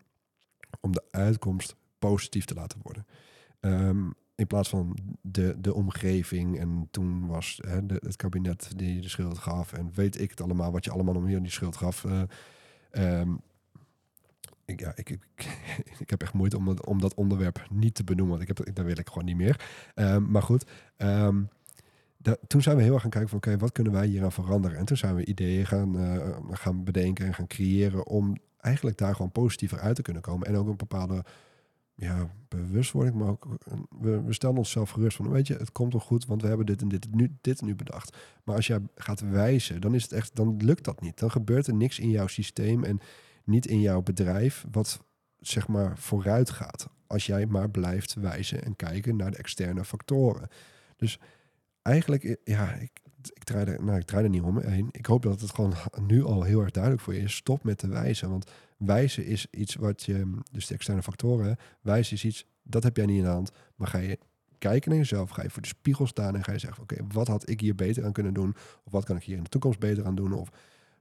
om 0.81 0.93
de 0.93 1.05
uitkomst 1.11 1.77
positief 1.99 2.45
te 2.45 2.55
laten 2.55 2.79
worden? 2.83 3.07
Um, 3.61 4.15
in 4.41 4.47
plaats 4.47 4.69
van 4.69 4.99
de, 5.23 5.57
de 5.59 5.75
omgeving. 5.75 6.59
En 6.59 6.89
toen 6.91 7.27
was 7.27 7.61
hè, 7.67 7.81
het 7.87 8.17
kabinet 8.17 8.73
die 8.77 9.01
de 9.01 9.09
schuld 9.09 9.39
gaf. 9.39 9.73
En 9.73 9.91
weet 9.95 10.21
ik 10.21 10.31
het 10.31 10.41
allemaal, 10.41 10.73
wat 10.73 10.85
je 10.85 10.91
allemaal 10.91 11.15
om 11.15 11.27
hier 11.27 11.43
die 11.43 11.51
schuld 11.51 11.77
gaf. 11.77 12.05
Uh, 12.05 12.23
um, 13.21 13.41
ik, 14.65 14.81
ja, 14.81 14.93
ik, 14.95 15.11
ik, 15.11 15.27
ik, 15.99 16.11
heb 16.11 16.23
echt 16.23 16.33
moeite 16.33 16.57
om, 16.57 16.65
dat, 16.65 16.87
om 16.87 17.01
dat 17.01 17.15
onderwerp 17.15 17.67
niet 17.71 17.95
te 17.95 18.05
benoemen. 18.05 18.39
Want 18.39 18.51
ik 18.51 18.57
heb, 18.57 18.75
daar 18.75 18.85
wil 18.85 18.99
ik 18.99 19.09
gewoon 19.09 19.25
niet 19.25 19.37
meer. 19.37 19.61
Um, 19.95 20.31
maar 20.31 20.43
goed. 20.43 20.71
Toen 22.47 22.63
zijn 22.63 22.77
we 22.77 22.83
heel 22.83 22.93
erg 22.93 23.03
gaan 23.03 23.11
kijken 23.11 23.31
van 23.31 23.39
oké, 23.39 23.57
wat 23.57 23.73
kunnen 23.73 23.93
wij 23.93 24.07
hier 24.07 24.25
aan 24.25 24.33
veranderen? 24.33 24.79
En 24.79 24.85
toen 24.85 24.97
zijn 24.97 25.15
we 25.15 25.25
ideeën 25.25 25.67
gaan, 25.67 25.97
uh, 25.97 26.37
gaan 26.51 26.85
bedenken 26.85 27.27
en 27.27 27.35
gaan 27.35 27.47
creëren 27.47 28.07
om 28.07 28.37
eigenlijk 28.57 28.99
daar 28.99 29.15
gewoon 29.15 29.33
positiever 29.33 29.79
uit 29.79 29.97
te 29.97 30.03
kunnen 30.03 30.23
komen. 30.23 30.47
En 30.47 30.57
ook 30.57 30.69
een 30.69 30.77
bepaalde 30.77 31.25
ja, 31.95 32.31
bewustwording, 32.49 33.17
maar 33.17 33.29
ook 33.29 33.47
we, 34.01 34.23
we 34.23 34.33
stellen 34.33 34.57
onszelf 34.57 34.91
gerust 34.91 35.17
van 35.17 35.31
weet 35.31 35.47
je, 35.47 35.55
het 35.55 35.73
komt 35.73 35.91
toch 35.91 36.03
goed, 36.03 36.27
want 36.27 36.43
we 36.43 36.49
hebben 36.49 36.67
dit 36.67 36.83
en 36.83 36.89
dit 36.89 37.15
nu, 37.15 37.37
dit 37.41 37.63
nu 37.63 37.75
bedacht. 37.75 38.17
Maar 38.45 38.57
als 38.57 38.67
jij 38.67 38.81
gaat 38.95 39.21
wijzen, 39.21 39.81
dan 39.81 39.95
is 39.95 40.03
het 40.03 40.13
echt, 40.13 40.37
dan 40.37 40.57
lukt 40.57 40.85
dat 40.85 41.01
niet. 41.01 41.19
Dan 41.19 41.31
gebeurt 41.31 41.67
er 41.67 41.75
niks 41.75 41.99
in 41.99 42.11
jouw 42.11 42.27
systeem 42.27 42.85
en 42.85 43.01
niet 43.45 43.67
in 43.67 43.81
jouw 43.81 44.03
bedrijf 44.03 44.65
wat 44.71 45.01
zeg 45.39 45.69
maar 45.69 45.99
vooruit 45.99 46.51
gaat. 46.51 46.89
Als 47.07 47.27
jij 47.27 47.47
maar 47.47 47.71
blijft 47.71 48.15
wijzen 48.15 48.65
en 48.65 48.77
kijken 48.77 49.17
naar 49.17 49.31
de 49.31 49.37
externe 49.37 49.85
factoren. 49.85 50.49
Dus 50.97 51.21
eigenlijk, 51.83 52.37
ja, 52.45 52.73
ik, 52.73 53.01
ik, 53.33 53.45
draai 53.45 53.65
er, 53.65 53.85
nou, 53.85 53.99
ik 53.99 54.07
draai 54.07 54.25
er 54.25 54.31
niet 54.31 54.43
omheen. 54.43 54.89
Ik 54.91 55.07
hoop 55.07 55.23
dat 55.23 55.41
het 55.41 55.55
gewoon 55.55 55.75
nu 56.07 56.25
al 56.25 56.43
heel 56.43 56.61
erg 56.61 56.71
duidelijk 56.71 57.03
voor 57.03 57.15
je 57.15 57.21
is. 57.21 57.37
Stop 57.37 57.65
met 57.65 57.79
te 57.79 57.89
wijzen. 57.89 58.31
Want 58.31 58.51
wijzen 58.77 59.27
is 59.27 59.47
iets 59.51 59.75
wat 59.75 60.03
je, 60.03 60.35
dus 60.53 60.67
de 60.67 60.75
externe 60.75 61.03
factoren, 61.03 61.57
wijzen 61.81 62.17
is 62.17 62.25
iets, 62.25 62.47
dat 62.63 62.83
heb 62.83 62.97
jij 62.97 63.07
niet 63.07 63.17
in 63.17 63.25
de 63.25 63.29
hand. 63.29 63.53
Maar 63.77 63.89
ga 63.89 63.99
je 63.99 64.19
kijken 64.59 64.91
naar 64.91 64.99
jezelf, 64.99 65.31
ga 65.31 65.43
je 65.43 65.51
voor 65.51 65.63
de 65.63 65.69
spiegel 65.69 66.07
staan 66.07 66.37
en 66.37 66.45
ga 66.45 66.53
je 66.53 66.59
zeggen, 66.59 66.83
oké, 66.83 66.97
wat 67.13 67.29
had 67.29 67.49
ik 67.49 67.61
hier 67.61 67.75
beter 67.75 68.05
aan 68.05 68.13
kunnen 68.13 68.35
doen? 68.35 68.55
Of 68.85 68.93
wat 68.93 69.05
kan 69.05 69.17
ik 69.17 69.23
hier 69.23 69.37
in 69.37 69.43
de 69.43 69.49
toekomst 69.49 69.79
beter 69.79 70.05
aan 70.05 70.15
doen? 70.15 70.33
Of 70.33 70.49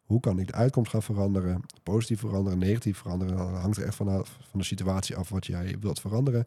hoe 0.04 0.20
kan 0.20 0.40
ik 0.40 0.48
de 0.48 0.54
uitkomst 0.54 0.92
gaan 0.92 1.04
veranderen? 1.04 1.62
Positief 1.84 2.20
veranderen, 2.20 2.60
negatief 2.60 2.98
veranderen? 2.98 3.38
Dat 3.38 3.50
hangt 3.50 3.78
er 3.78 3.86
echt 3.86 3.96
vanaf 3.96 4.38
van 4.50 4.60
de 4.60 4.66
situatie 4.66 5.16
af 5.16 5.30
wat 5.30 5.46
jij 5.46 5.76
wilt 5.80 6.00
veranderen. 6.00 6.46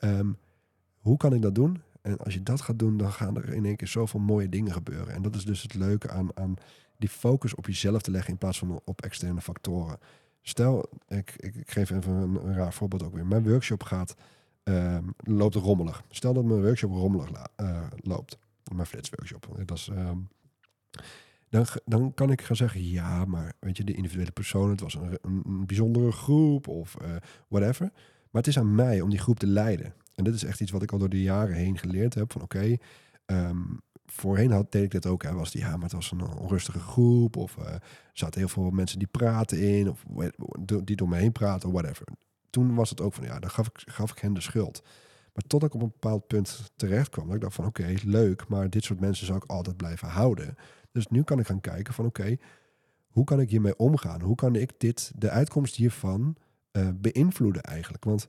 Um, 0.00 0.36
hoe 0.98 1.16
kan 1.16 1.32
ik 1.32 1.42
dat 1.42 1.54
doen? 1.54 1.82
En 2.08 2.18
als 2.18 2.34
je 2.34 2.42
dat 2.42 2.60
gaat 2.60 2.78
doen, 2.78 2.96
dan 2.96 3.12
gaan 3.12 3.36
er 3.36 3.52
in 3.52 3.64
één 3.64 3.76
keer 3.76 3.88
zoveel 3.88 4.20
mooie 4.20 4.48
dingen 4.48 4.72
gebeuren. 4.72 5.14
En 5.14 5.22
dat 5.22 5.34
is 5.34 5.44
dus 5.44 5.62
het 5.62 5.74
leuke 5.74 6.10
aan, 6.10 6.28
aan 6.34 6.54
die 6.96 7.08
focus 7.08 7.54
op 7.54 7.66
jezelf 7.66 8.02
te 8.02 8.10
leggen 8.10 8.32
in 8.32 8.38
plaats 8.38 8.58
van 8.58 8.80
op 8.84 9.02
externe 9.02 9.40
factoren. 9.40 9.98
Stel, 10.40 10.88
ik, 11.08 11.34
ik, 11.36 11.70
geef 11.70 11.90
even 11.90 12.12
een, 12.12 12.54
raar 12.54 12.72
voorbeeld 12.72 13.02
ook 13.02 13.14
weer. 13.14 13.26
Mijn 13.26 13.48
workshop 13.48 13.82
gaat, 13.82 14.14
uh, 14.64 14.98
loopt 15.18 15.54
rommelig. 15.54 16.02
Stel 16.08 16.32
dat 16.32 16.44
mijn 16.44 16.62
workshop 16.62 16.90
rommelig 16.90 17.30
uh, 17.60 17.86
loopt. 17.96 18.38
Mijn 18.74 18.86
flits 18.86 19.10
workshop. 19.10 19.48
Dat 19.66 19.76
is, 19.76 19.88
um, 19.88 20.28
dan, 21.48 21.66
dan 21.84 22.14
kan 22.14 22.30
ik 22.30 22.42
gaan 22.42 22.56
zeggen, 22.56 22.84
ja, 22.84 23.24
maar 23.24 23.52
weet 23.58 23.76
je, 23.76 23.84
de 23.84 23.94
individuele 23.94 24.30
persoon, 24.30 24.70
het 24.70 24.80
was 24.80 24.94
een, 24.94 25.18
een, 25.22 25.66
bijzondere 25.66 26.12
groep 26.12 26.68
of 26.68 26.96
uh, 27.02 27.16
whatever. 27.48 27.90
Maar 28.30 28.42
het 28.42 28.46
is 28.46 28.58
aan 28.58 28.74
mij 28.74 29.00
om 29.00 29.10
die 29.10 29.18
groep 29.18 29.38
te 29.38 29.46
leiden. 29.46 29.94
En 30.18 30.24
dit 30.24 30.34
is 30.34 30.44
echt 30.44 30.60
iets 30.60 30.70
wat 30.70 30.82
ik 30.82 30.92
al 30.92 30.98
door 30.98 31.08
de 31.08 31.22
jaren 31.22 31.54
heen 31.54 31.78
geleerd 31.78 32.14
heb. 32.14 32.32
Van 32.32 32.42
oké, 32.42 32.76
um, 33.26 33.80
voorheen 34.06 34.50
had, 34.50 34.72
deed 34.72 34.82
ik 34.82 34.90
dit 34.90 35.06
ook. 35.06 35.22
Hè, 35.22 35.32
was 35.32 35.50
die, 35.50 35.60
ja, 35.60 35.70
maar 35.70 35.82
het 35.82 35.92
was 35.92 36.10
een 36.10 36.26
onrustige 36.26 36.78
groep. 36.78 37.36
Of 37.36 37.56
uh, 37.56 37.66
er 37.66 37.80
zaten 38.12 38.40
heel 38.40 38.48
veel 38.48 38.70
mensen 38.70 38.98
die 38.98 39.08
praten 39.08 39.60
in. 39.60 39.88
Of 39.88 40.04
die 40.84 40.96
door 40.96 41.08
me 41.08 41.16
heen 41.16 41.32
praten, 41.32 41.72
whatever. 41.72 42.06
Toen 42.50 42.74
was 42.74 42.90
het 42.90 43.00
ook 43.00 43.14
van, 43.14 43.24
ja, 43.24 43.38
dan 43.38 43.50
gaf 43.50 43.66
ik, 43.66 43.82
gaf 43.84 44.10
ik 44.10 44.18
hen 44.18 44.34
de 44.34 44.40
schuld. 44.40 44.82
Maar 45.32 45.44
tot 45.46 45.62
ik 45.62 45.74
op 45.74 45.82
een 45.82 45.88
bepaald 45.88 46.26
punt 46.26 46.70
terecht 46.76 47.08
kwam. 47.08 47.26
Dat 47.26 47.34
ik 47.34 47.40
dacht 47.40 47.54
van, 47.54 47.66
oké, 47.66 47.94
leuk. 48.04 48.48
Maar 48.48 48.70
dit 48.70 48.84
soort 48.84 49.00
mensen 49.00 49.26
zou 49.26 49.38
ik 49.38 49.50
altijd 49.50 49.76
blijven 49.76 50.08
houden. 50.08 50.54
Dus 50.92 51.06
nu 51.06 51.22
kan 51.22 51.38
ik 51.38 51.46
gaan 51.46 51.60
kijken 51.60 51.94
van, 51.94 52.06
oké, 52.06 52.36
hoe 53.08 53.24
kan 53.24 53.40
ik 53.40 53.50
hiermee 53.50 53.76
omgaan? 53.76 54.20
Hoe 54.20 54.36
kan 54.36 54.54
ik 54.54 54.72
dit, 54.78 55.12
de 55.14 55.30
uitkomst 55.30 55.74
hiervan 55.74 56.36
uh, 56.72 56.88
beïnvloeden 56.94 57.62
eigenlijk? 57.62 58.04
Want 58.04 58.28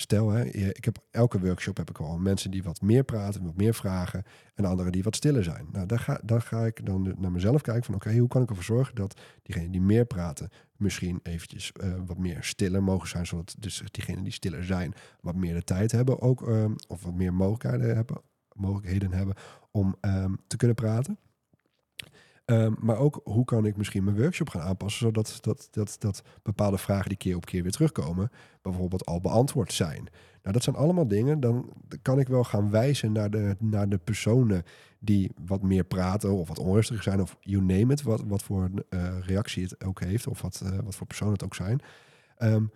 Stel, 0.00 0.30
hè, 0.30 0.44
ik 0.44 0.84
heb, 0.84 0.98
elke 1.10 1.40
workshop 1.40 1.76
heb 1.76 1.90
ik 1.90 1.98
al 1.98 2.18
mensen 2.18 2.50
die 2.50 2.62
wat 2.62 2.80
meer 2.80 3.04
praten, 3.04 3.44
wat 3.44 3.56
meer 3.56 3.74
vragen. 3.74 4.24
En 4.54 4.64
anderen 4.64 4.92
die 4.92 5.02
wat 5.02 5.16
stiller 5.16 5.44
zijn. 5.44 5.66
Nou, 5.72 5.86
daar 5.86 5.98
ga, 5.98 6.20
daar 6.24 6.42
ga 6.42 6.66
ik 6.66 6.86
dan 6.86 7.14
naar 7.18 7.32
mezelf 7.32 7.62
kijken 7.62 7.84
van 7.84 7.94
oké, 7.94 8.16
hoe 8.16 8.28
kan 8.28 8.42
ik 8.42 8.48
ervoor 8.48 8.64
zorgen 8.64 8.94
dat 8.94 9.20
diegenen 9.42 9.70
die 9.70 9.80
meer 9.80 10.04
praten, 10.04 10.48
misschien 10.76 11.20
eventjes 11.22 11.72
uh, 11.82 11.94
wat 12.06 12.18
meer 12.18 12.44
stiller 12.44 12.82
mogen 12.82 13.08
zijn. 13.08 13.26
Zodat 13.26 13.54
dus 13.58 13.82
diegenen 13.90 14.22
die 14.22 14.32
stiller 14.32 14.64
zijn, 14.64 14.94
wat 15.20 15.34
meer 15.34 15.54
de 15.54 15.64
tijd 15.64 15.92
hebben 15.92 16.20
ook. 16.20 16.48
Um, 16.48 16.74
of 16.88 17.02
wat 17.02 17.14
meer 17.14 17.34
mogelijkheden 17.34 17.96
hebben, 17.96 18.20
mogelijkheden 18.52 19.12
hebben 19.12 19.34
om 19.70 19.96
um, 20.00 20.38
te 20.46 20.56
kunnen 20.56 20.76
praten. 20.76 21.18
Um, 22.50 22.76
maar 22.80 22.96
ook 22.96 23.20
hoe 23.24 23.44
kan 23.44 23.66
ik 23.66 23.76
misschien 23.76 24.04
mijn 24.04 24.16
workshop 24.16 24.48
gaan 24.48 24.62
aanpassen, 24.62 25.00
zodat 25.00 25.38
dat, 25.40 25.68
dat, 25.70 25.96
dat 25.98 26.22
bepaalde 26.42 26.78
vragen 26.78 27.08
die 27.08 27.18
keer 27.18 27.36
op 27.36 27.44
keer 27.44 27.62
weer 27.62 27.72
terugkomen, 27.72 28.30
bijvoorbeeld 28.62 29.06
al 29.06 29.20
beantwoord 29.20 29.72
zijn. 29.72 30.08
Nou, 30.42 30.54
dat 30.54 30.62
zijn 30.62 30.76
allemaal 30.76 31.08
dingen, 31.08 31.40
dan 31.40 31.72
kan 32.02 32.18
ik 32.18 32.28
wel 32.28 32.44
gaan 32.44 32.70
wijzen 32.70 33.12
naar 33.12 33.30
de, 33.30 33.56
naar 33.58 33.88
de 33.88 33.98
personen 33.98 34.62
die 34.98 35.32
wat 35.46 35.62
meer 35.62 35.84
praten 35.84 36.32
of 36.32 36.48
wat 36.48 36.58
onrustiger 36.58 37.02
zijn, 37.02 37.20
of 37.20 37.36
you 37.40 37.62
name 37.62 37.92
it, 37.92 38.02
wat, 38.02 38.22
wat 38.26 38.42
voor 38.42 38.70
uh, 38.90 39.18
reactie 39.20 39.62
het 39.62 39.84
ook 39.84 40.00
heeft, 40.00 40.26
of 40.26 40.42
wat, 40.42 40.62
uh, 40.64 40.78
wat 40.84 40.94
voor 40.94 41.06
persoon 41.06 41.32
het 41.32 41.44
ook 41.44 41.54
zijn. 41.54 41.80
Um, 42.38 42.70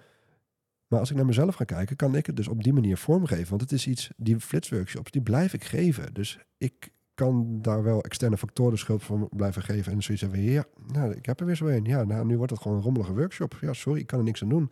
maar 0.86 1.00
als 1.00 1.10
ik 1.10 1.16
naar 1.16 1.26
mezelf 1.26 1.54
ga 1.54 1.64
kijken, 1.64 1.96
kan 1.96 2.14
ik 2.14 2.26
het 2.26 2.36
dus 2.36 2.48
op 2.48 2.62
die 2.62 2.72
manier 2.72 2.96
vormgeven. 2.96 3.48
Want 3.48 3.60
het 3.60 3.72
is 3.72 3.86
iets, 3.86 4.10
die 4.16 4.40
flitsworkshops, 4.40 5.10
die 5.10 5.22
blijf 5.22 5.52
ik 5.52 5.64
geven. 5.64 6.14
Dus 6.14 6.38
ik, 6.58 6.92
kan 7.14 7.58
daar 7.62 7.82
wel 7.82 8.02
externe 8.02 8.36
factoren 8.36 8.78
schuld 8.78 9.02
van 9.02 9.28
blijven 9.30 9.62
geven. 9.62 9.92
En 9.92 10.02
zoiets 10.02 10.22
hebben, 10.22 10.42
ja, 10.42 10.64
nou, 10.86 11.12
ik 11.12 11.26
heb 11.26 11.40
er 11.40 11.46
weer 11.46 11.56
zo 11.56 11.66
een. 11.66 11.84
Ja, 11.84 12.04
nou, 12.04 12.26
nu 12.26 12.36
wordt 12.36 12.52
het 12.52 12.60
gewoon 12.60 12.76
een 12.76 12.82
rommelige 12.82 13.14
workshop. 13.14 13.58
Ja, 13.60 13.72
sorry, 13.72 14.00
ik 14.00 14.06
kan 14.06 14.18
er 14.18 14.24
niks 14.24 14.42
aan 14.42 14.48
doen. 14.48 14.70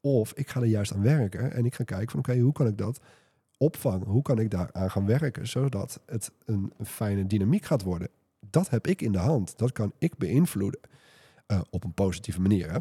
Of 0.00 0.32
ik 0.32 0.48
ga 0.48 0.60
er 0.60 0.66
juist 0.66 0.94
aan 0.94 1.02
werken 1.02 1.52
en 1.52 1.64
ik 1.64 1.74
ga 1.74 1.84
kijken 1.84 2.10
van, 2.10 2.18
oké, 2.18 2.38
hoe 2.38 2.52
kan 2.52 2.66
ik 2.66 2.78
dat 2.78 3.00
opvangen? 3.56 4.06
Hoe 4.06 4.22
kan 4.22 4.38
ik 4.38 4.50
daar 4.50 4.68
aan 4.72 4.90
gaan 4.90 5.06
werken, 5.06 5.46
zodat 5.46 6.00
het 6.06 6.32
een, 6.44 6.72
fijne 6.84 7.26
dynamiek 7.26 7.64
gaat 7.64 7.82
worden? 7.82 8.08
Dat 8.50 8.70
heb 8.70 8.86
ik 8.86 9.02
in 9.02 9.12
de 9.12 9.18
hand. 9.18 9.58
Dat 9.58 9.72
kan 9.72 9.92
ik 9.98 10.16
beïnvloeden. 10.16 10.80
Uh, 11.46 11.60
op 11.70 11.84
een 11.84 11.94
positieve 11.94 12.40
manier, 12.40 12.72
hè? 12.72 12.78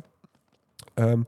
Dus 0.93 1.24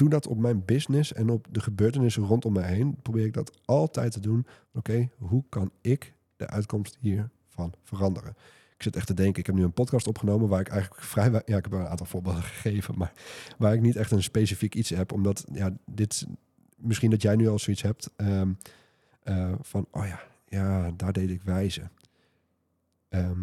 doe 0.00 0.08
dat 0.08 0.26
op 0.26 0.38
mijn 0.38 0.64
business 0.64 1.12
en 1.12 1.30
op 1.30 1.46
de 1.50 1.60
gebeurtenissen 1.60 2.22
rondom 2.22 2.52
mij 2.52 2.72
heen. 2.74 2.96
Probeer 3.02 3.24
ik 3.24 3.32
dat 3.32 3.60
altijd 3.64 4.12
te 4.12 4.20
doen. 4.20 4.46
Oké, 4.74 5.08
hoe 5.18 5.44
kan 5.48 5.70
ik 5.80 6.14
de 6.36 6.46
uitkomst 6.46 6.96
hiervan 7.00 7.74
veranderen? 7.82 8.36
Ik 8.76 8.82
zit 8.82 8.96
echt 8.96 9.06
te 9.06 9.14
denken, 9.14 9.40
ik 9.40 9.46
heb 9.46 9.54
nu 9.54 9.62
een 9.62 9.72
podcast 9.72 10.06
opgenomen 10.06 10.48
waar 10.48 10.60
ik 10.60 10.68
eigenlijk 10.68 11.02
vrij... 11.02 11.30
Ja, 11.30 11.56
ik 11.56 11.64
heb 11.64 11.72
een 11.72 11.86
aantal 11.86 12.06
voorbeelden 12.06 12.42
gegeven, 12.52 12.98
maar 12.98 13.12
waar 13.58 13.74
ik 13.74 13.80
niet 13.80 13.96
echt 13.96 14.10
een 14.10 14.22
specifiek 14.22 14.74
iets 14.74 14.90
heb. 14.90 15.12
Omdat, 15.12 15.44
ja, 15.52 15.76
dit... 15.86 16.26
Misschien 16.76 17.10
dat 17.10 17.22
jij 17.22 17.36
nu 17.36 17.48
al 17.48 17.58
zoiets 17.58 17.82
hebt 17.82 18.10
ehm, 18.16 18.52
eh, 19.22 19.52
van, 19.60 19.86
oh 19.90 20.06
ja, 20.06 20.22
ja, 20.48 20.90
daar 20.96 21.12
deed 21.12 21.30
ik 21.30 21.42
wijzen. 21.42 21.90
Ehm, 23.08 23.42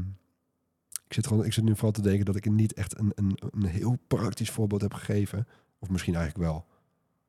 ik, 1.08 1.13
zit 1.13 1.28
gewoon, 1.28 1.46
ik 1.46 1.54
zit 1.54 1.63
nu 1.63 1.74
vooral 1.74 1.91
te 1.91 2.02
denken 2.02 2.26
dat 2.26 2.36
ik 2.36 2.50
niet 2.50 2.74
echt 2.74 3.00
een, 3.00 3.12
een, 3.15 3.38
een 3.52 3.65
heel 3.65 3.98
praktisch 4.08 4.50
voorbeeld 4.50 4.82
heb 4.82 4.93
gegeven. 4.93 5.48
Of 5.80 5.90
misschien 5.90 6.16
eigenlijk 6.16 6.50
wel. 6.50 6.66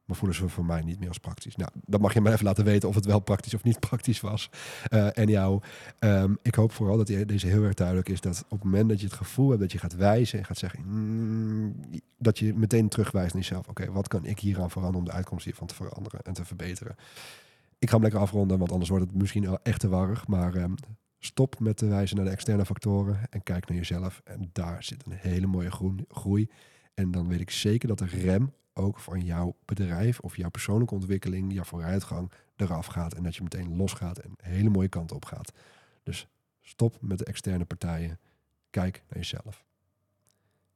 Maar 0.08 0.16
voelen 0.16 0.36
ze 0.36 0.48
voor 0.48 0.64
mij 0.64 0.82
niet 0.82 0.98
meer 0.98 1.08
als 1.08 1.18
praktisch. 1.18 1.56
Nou, 1.56 1.70
dan 1.84 2.00
mag 2.00 2.14
je 2.14 2.20
me 2.20 2.32
even 2.32 2.44
laten 2.44 2.64
weten 2.64 2.88
of 2.88 2.94
het 2.94 3.04
wel 3.04 3.20
praktisch 3.20 3.54
of 3.54 3.62
niet 3.62 3.80
praktisch 3.88 4.20
was. 4.20 4.50
Uh, 4.90 5.18
en 5.18 5.28
jou, 5.28 5.62
um, 5.98 6.38
ik 6.42 6.54
hoop 6.54 6.72
vooral 6.72 6.96
dat 6.96 7.06
deze 7.06 7.46
heel 7.46 7.62
erg 7.62 7.74
duidelijk 7.74 8.08
is 8.08 8.20
dat 8.20 8.44
op 8.44 8.50
het 8.50 8.64
moment 8.64 8.88
dat 8.88 9.00
je 9.00 9.06
het 9.06 9.14
gevoel 9.14 9.48
hebt 9.48 9.60
dat 9.60 9.72
je 9.72 9.78
gaat 9.78 9.94
wijzen 9.94 10.38
en 10.38 10.44
gaat 10.44 10.58
zeggen, 10.58 10.80
mm, 10.86 11.74
dat 12.18 12.38
je 12.38 12.54
meteen 12.54 12.88
terugwijst 12.88 13.34
naar 13.34 13.42
jezelf. 13.42 13.68
Oké, 13.68 13.90
wat 13.92 14.08
kan 14.08 14.24
ik 14.24 14.38
hieraan 14.38 14.70
veranderen 14.70 15.00
om 15.00 15.10
de 15.10 15.16
uitkomst 15.16 15.44
hiervan 15.44 15.66
te 15.66 15.74
veranderen 15.74 16.20
en 16.22 16.32
te 16.32 16.44
verbeteren? 16.44 16.96
Ik 17.78 17.88
ga 17.88 17.94
hem 17.94 18.02
lekker 18.02 18.20
afronden, 18.20 18.58
want 18.58 18.72
anders 18.72 18.90
wordt 18.90 19.04
het 19.04 19.14
misschien 19.14 19.44
wel 19.44 19.58
echt 19.62 19.80
te 19.80 19.88
warrig. 19.88 20.26
Maar 20.26 20.54
um, 20.54 20.74
stop 21.18 21.58
met 21.60 21.76
te 21.76 21.86
wijzen 21.86 22.16
naar 22.16 22.24
de 22.24 22.30
externe 22.30 22.64
factoren 22.64 23.20
en 23.30 23.42
kijk 23.42 23.68
naar 23.68 23.78
jezelf. 23.78 24.20
En 24.24 24.50
daar 24.52 24.82
zit 24.82 25.04
een 25.06 25.12
hele 25.12 25.46
mooie 25.46 25.70
groei. 26.08 26.48
En 26.98 27.10
dan 27.10 27.28
weet 27.28 27.40
ik 27.40 27.50
zeker 27.50 27.88
dat 27.88 27.98
de 27.98 28.06
rem 28.06 28.52
ook 28.72 28.98
van 28.98 29.24
jouw 29.24 29.56
bedrijf 29.64 30.20
of 30.20 30.36
jouw 30.36 30.50
persoonlijke 30.50 30.94
ontwikkeling, 30.94 31.52
jouw 31.52 31.64
vooruitgang 31.64 32.30
eraf 32.56 32.86
gaat. 32.86 33.14
En 33.14 33.22
dat 33.22 33.36
je 33.36 33.42
meteen 33.42 33.76
losgaat 33.76 34.18
en 34.18 34.30
een 34.30 34.50
hele 34.50 34.68
mooie 34.68 34.88
kant 34.88 35.12
op 35.12 35.24
gaat. 35.24 35.52
Dus 36.02 36.28
stop 36.60 36.96
met 37.00 37.18
de 37.18 37.24
externe 37.24 37.64
partijen. 37.64 38.18
Kijk 38.70 39.02
naar 39.08 39.18
jezelf. 39.18 39.64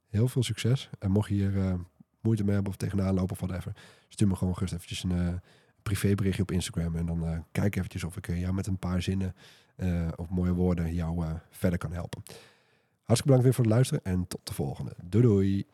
Heel 0.07 0.29
veel 0.29 0.43
succes. 0.43 0.91
En 0.99 1.11
mocht 1.11 1.29
je 1.29 1.35
hier 1.35 1.53
uh, 1.53 1.75
moeite 2.21 2.45
mee 2.45 2.55
hebben 2.55 2.73
of 2.73 2.79
tegenaan 2.79 3.15
lopen 3.15 3.33
of 3.33 3.41
whatever, 3.41 3.77
stuur 4.09 4.29
me 4.29 4.37
gewoon 4.37 4.55
gerust 4.55 4.75
eventjes 4.75 5.03
een 5.03 5.17
uh, 5.17 5.35
privéberichtje 5.83 6.43
op 6.43 6.51
Instagram. 6.51 6.97
En 6.97 7.07
dan 7.07 7.25
uh, 7.25 7.39
kijk 7.53 7.77
eventjes 7.77 8.05
of 8.05 8.17
ik 8.17 8.27
jou 8.27 8.53
met 8.53 8.67
een 8.67 8.79
paar 8.79 9.03
zinnen 9.03 9.35
of 10.17 10.29
mooie 10.29 10.53
woorden 10.53 10.95
jou 10.95 11.25
verder 11.51 11.79
kan 11.79 11.93
helpen. 11.93 12.23
Hartstikke 13.03 13.23
bedankt 13.23 13.45
weer 13.45 13.55
voor 13.55 13.65
het 13.65 13.73
luisteren 13.73 14.05
en 14.05 14.27
tot 14.27 14.47
de 14.47 14.55
volgende. 14.55 14.95
Doei 15.03 15.25
doei! 15.25 15.67